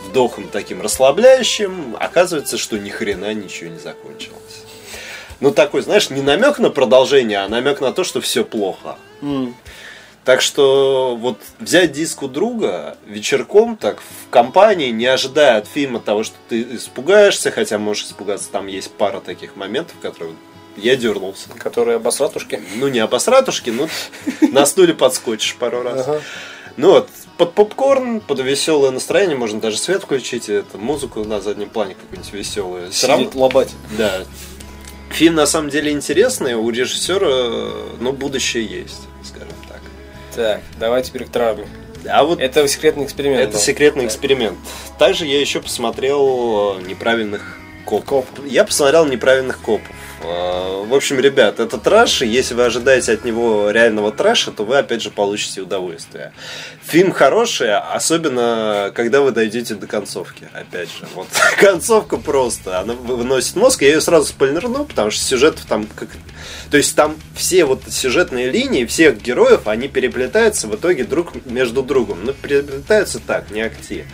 [0.06, 4.64] вдохом таким расслабляющим, оказывается, что ни хрена ничего не закончилось.
[5.40, 8.96] Ну, такой, знаешь, не намек на продолжение, а намек на то, что все плохо.
[10.24, 16.00] Так что вот взять диск у друга вечерком, так в компании, не ожидая от фильма
[16.00, 20.36] того, что ты испугаешься, хотя можешь испугаться, там есть пара таких моментов, которые
[20.76, 21.48] я дернулся.
[21.58, 22.60] Которые обосратушки.
[22.76, 23.88] Ну, не обосратушки, ну,
[24.52, 26.06] на стуле подскочишь пару раз.
[26.76, 27.08] Ну вот,
[27.38, 32.32] под попкорн, под веселое настроение, можно даже свет включить, это музыку на заднем плане какую-нибудь
[32.34, 32.92] веселую.
[32.92, 33.70] Сидит лобать.
[33.96, 34.24] Да.
[35.10, 39.80] Фильм на самом деле интересный, у режиссера, ну, будущее есть, скажем так.
[40.34, 41.66] Так, давай теперь к травме.
[42.08, 43.40] А вот Это секретный эксперимент.
[43.40, 43.58] Это был.
[43.58, 44.12] секретный Так.
[44.12, 44.58] эксперимент.
[44.98, 46.82] Также я еще посмотрел э,
[47.86, 48.26] неправильных копов.
[48.46, 49.94] Я посмотрел неправильных копов.
[50.22, 54.64] Э, В общем, ребят, это трэш, и если вы ожидаете от него реального трэша, то
[54.64, 56.32] вы опять же получите удовольствие.
[56.84, 60.48] Фильм хороший, особенно когда вы дойдете до концовки.
[60.52, 61.28] Опять же, вот
[61.60, 63.82] концовка просто, она выносит мозг.
[63.82, 66.08] Я ее сразу спойлерну, потому что сюжетов там как...
[66.70, 71.82] То есть там все вот сюжетные линии всех героев, они переплетаются в итоге друг между
[71.82, 72.24] другом.
[72.24, 74.06] Ну, переплетаются так, не акти.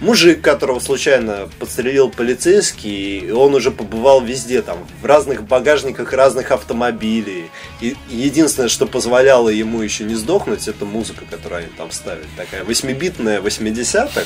[0.00, 6.50] Мужик, которого случайно подстрелил полицейский, и он уже побывал везде, там, в разных багажниках разных
[6.50, 7.50] автомобилей.
[7.80, 12.26] И единственное, что позволяло ему еще не сдохнуть, это музыка, которую они там ставили.
[12.36, 14.22] Такая восьмибитная 80-х.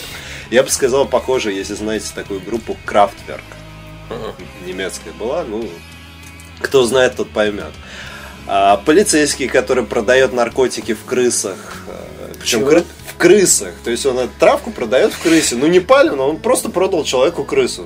[0.50, 3.42] Я бы сказал, похоже, если знаете такую группу Kraftwerk.
[4.66, 5.68] Немецкая была, ну,
[6.60, 7.72] кто знает, тот поймет.
[8.46, 11.82] А, полицейский, который продает наркотики в крысах.
[12.40, 12.82] Причем Чего?
[13.06, 13.74] в крысах.
[13.84, 15.56] То есть он эту травку продает в крысе.
[15.56, 17.84] Ну не пален, он просто продал человеку крысу.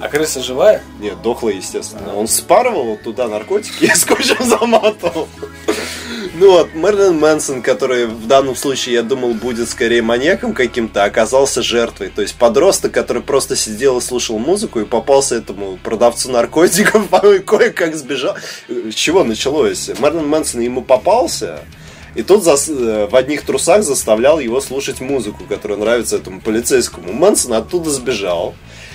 [0.00, 0.82] А крыса живая?
[1.00, 2.14] Нет, дохлая, естественно.
[2.14, 5.28] Он спарывал туда наркотики и скотчем заматывал.
[6.36, 11.62] Ну вот, Мерлин Мэнсон, который в данном случае, я думал, будет скорее маньяком каким-то, оказался
[11.62, 12.08] жертвой.
[12.08, 17.08] То есть подросток, который просто сидел и слушал музыку и попался этому продавцу наркотиков,
[17.46, 18.34] кое-как сбежал.
[18.68, 19.88] С чего началось?
[20.00, 21.60] Мерлин Мэнсон ему попался,
[22.14, 27.12] и тот зас- э, в одних трусах заставлял его слушать музыку, которая нравится этому полицейскому.
[27.12, 28.54] Мэнсон оттуда сбежал.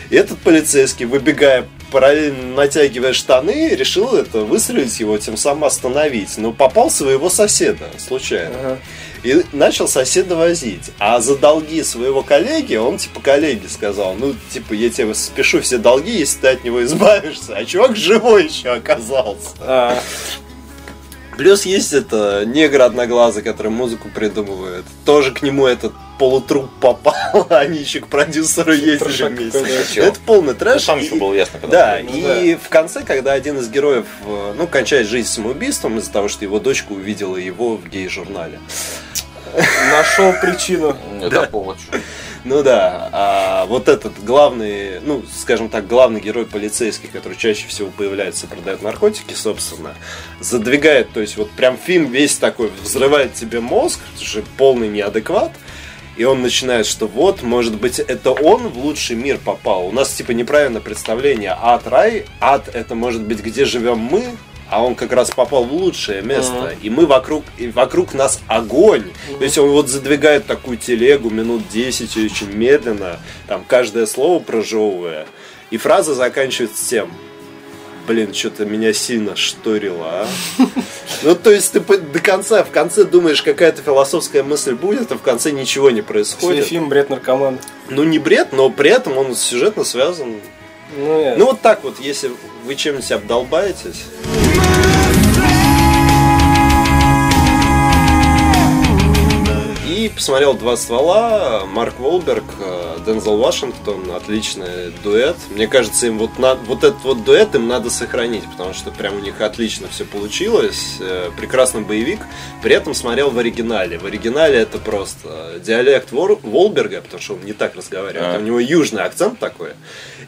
[0.09, 6.37] И этот полицейский, выбегая, параллельно натягивая штаны, решил это выстрелить его, тем самым остановить.
[6.37, 8.55] Но попал своего соседа случайно.
[8.59, 8.77] Ага.
[9.21, 10.91] И начал соседа возить.
[10.97, 15.77] А за долги своего коллеги, он типа коллеге сказал, ну, типа, я тебе спешу все
[15.77, 17.55] долги, если ты от него избавишься.
[17.55, 19.49] А чувак живой еще оказался.
[19.59, 19.99] А,
[21.39, 24.83] Плюс есть это негр одноглазый, который музыку придумывает.
[25.05, 29.59] Тоже к нему этот полутруп попал, а они еще к продюсеру ездили вместе.
[29.59, 29.93] какой-то.
[29.93, 30.03] Чё?
[30.03, 30.81] Это полный трэш.
[30.85, 33.69] Ну, там И- еще было ясно, когда Да, он и в конце, когда один из
[33.69, 38.59] героев, э, ну, кончает жизнь самоубийством из-за того, что его дочка увидела его в гей-журнале.
[39.93, 40.97] нашел причину.
[41.21, 41.77] Это повод.
[42.45, 47.89] Ну да, а вот этот главный, ну, скажем так, главный герой полицейский, который чаще всего
[47.89, 49.93] появляется и продает наркотики, собственно,
[50.39, 55.51] задвигает, то есть вот прям фильм весь такой взрывает тебе мозг, же полный неадекват,
[56.15, 59.87] и он начинает, что вот, может быть, это он в лучший мир попал.
[59.87, 64.25] У нас типа неправильное представление ад, рай, ад это может быть где живем мы,
[64.69, 66.73] а он как раз попал в лучшее место.
[66.81, 69.05] И мы вокруг, и вокруг нас огонь.
[69.37, 75.25] То есть он вот задвигает такую телегу минут 10 очень медленно, там каждое слово прожевывая.
[75.71, 77.11] И фраза заканчивается тем,
[78.07, 80.27] блин, что-то меня сильно шторило, а.
[81.21, 85.21] Ну, то есть ты до конца, в конце думаешь, какая-то философская мысль будет, а в
[85.21, 86.65] конце ничего не происходит.
[86.65, 87.59] фильм «Бред наркоман».
[87.89, 90.35] Ну, не бред, но при этом он сюжетно связан.
[90.97, 92.31] Ну, я- Ну, вот так вот, если
[92.69, 94.05] вы чем-нибудь обдолбаетесь.
[99.89, 105.35] И посмотрел «Два ствола», Марк Волберг, э, Дензел Вашингтон, отличный дуэт.
[105.49, 109.15] Мне кажется, им вот, на- вот этот вот дуэт им надо сохранить, потому что прям
[109.15, 110.97] у них отлично все получилось.
[110.99, 112.19] Э, Прекрасный боевик.
[112.61, 113.97] При этом смотрел в оригинале.
[113.97, 118.35] В оригинале это просто диалект Вор- Волберга, потому что он не так разговаривает.
[118.35, 118.37] А.
[118.37, 119.69] У него южный акцент такой.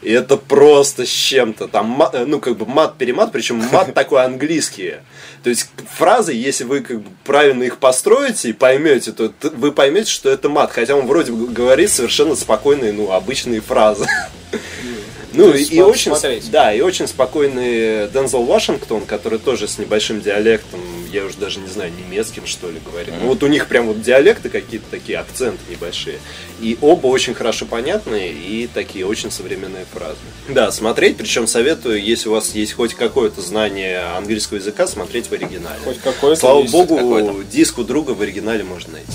[0.00, 1.68] И это просто с чем-то.
[1.68, 4.94] Там, э, ну, как бы мат-перемат, причем мат такой английский.
[5.44, 9.72] То есть фразы, если вы как бы правильно их построите и поймете, то т- вы
[9.72, 10.72] поймете, что это мат.
[10.72, 14.06] Хотя он вроде бы говорит совершенно спокойные, ну, обычные фразы.
[15.34, 16.50] Ну, То и, очень, смотреть.
[16.50, 20.80] да, и очень спокойный Дензел Вашингтон, который тоже с небольшим диалектом,
[21.10, 23.14] я уже даже не знаю, немецким что ли говорит.
[23.18, 26.18] Ну, вот у них прям вот диалекты какие-то такие, акценты небольшие.
[26.60, 30.18] И оба очень хорошо понятные и такие очень современные фразы.
[30.48, 35.32] Да, смотреть, причем советую, если у вас есть хоть какое-то знание английского языка, смотреть в
[35.32, 35.78] оригинале.
[35.82, 37.42] Хоть какой-то Слава богу, какой-то.
[37.50, 39.08] диск у друга в оригинале можно найти.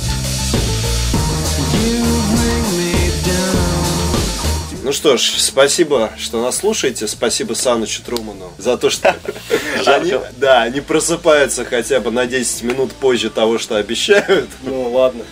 [4.87, 7.07] Ну что ж, спасибо, что нас слушаете.
[7.07, 9.13] Спасибо Санычу Труману за то, что
[9.85, 14.49] они, да, они просыпаются хотя бы на 10 минут позже того, что обещают.
[14.61, 15.25] Ну, ладно.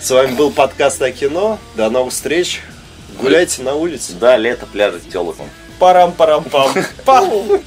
[0.00, 1.60] С вами был подкаст о кино.
[1.76, 2.62] До новых встреч.
[3.20, 4.14] Гуляйте на улице.
[4.14, 5.48] Да, лето, пляжи, телоком.
[5.78, 6.72] Парам-парам-пам.
[7.04, 7.62] Пам.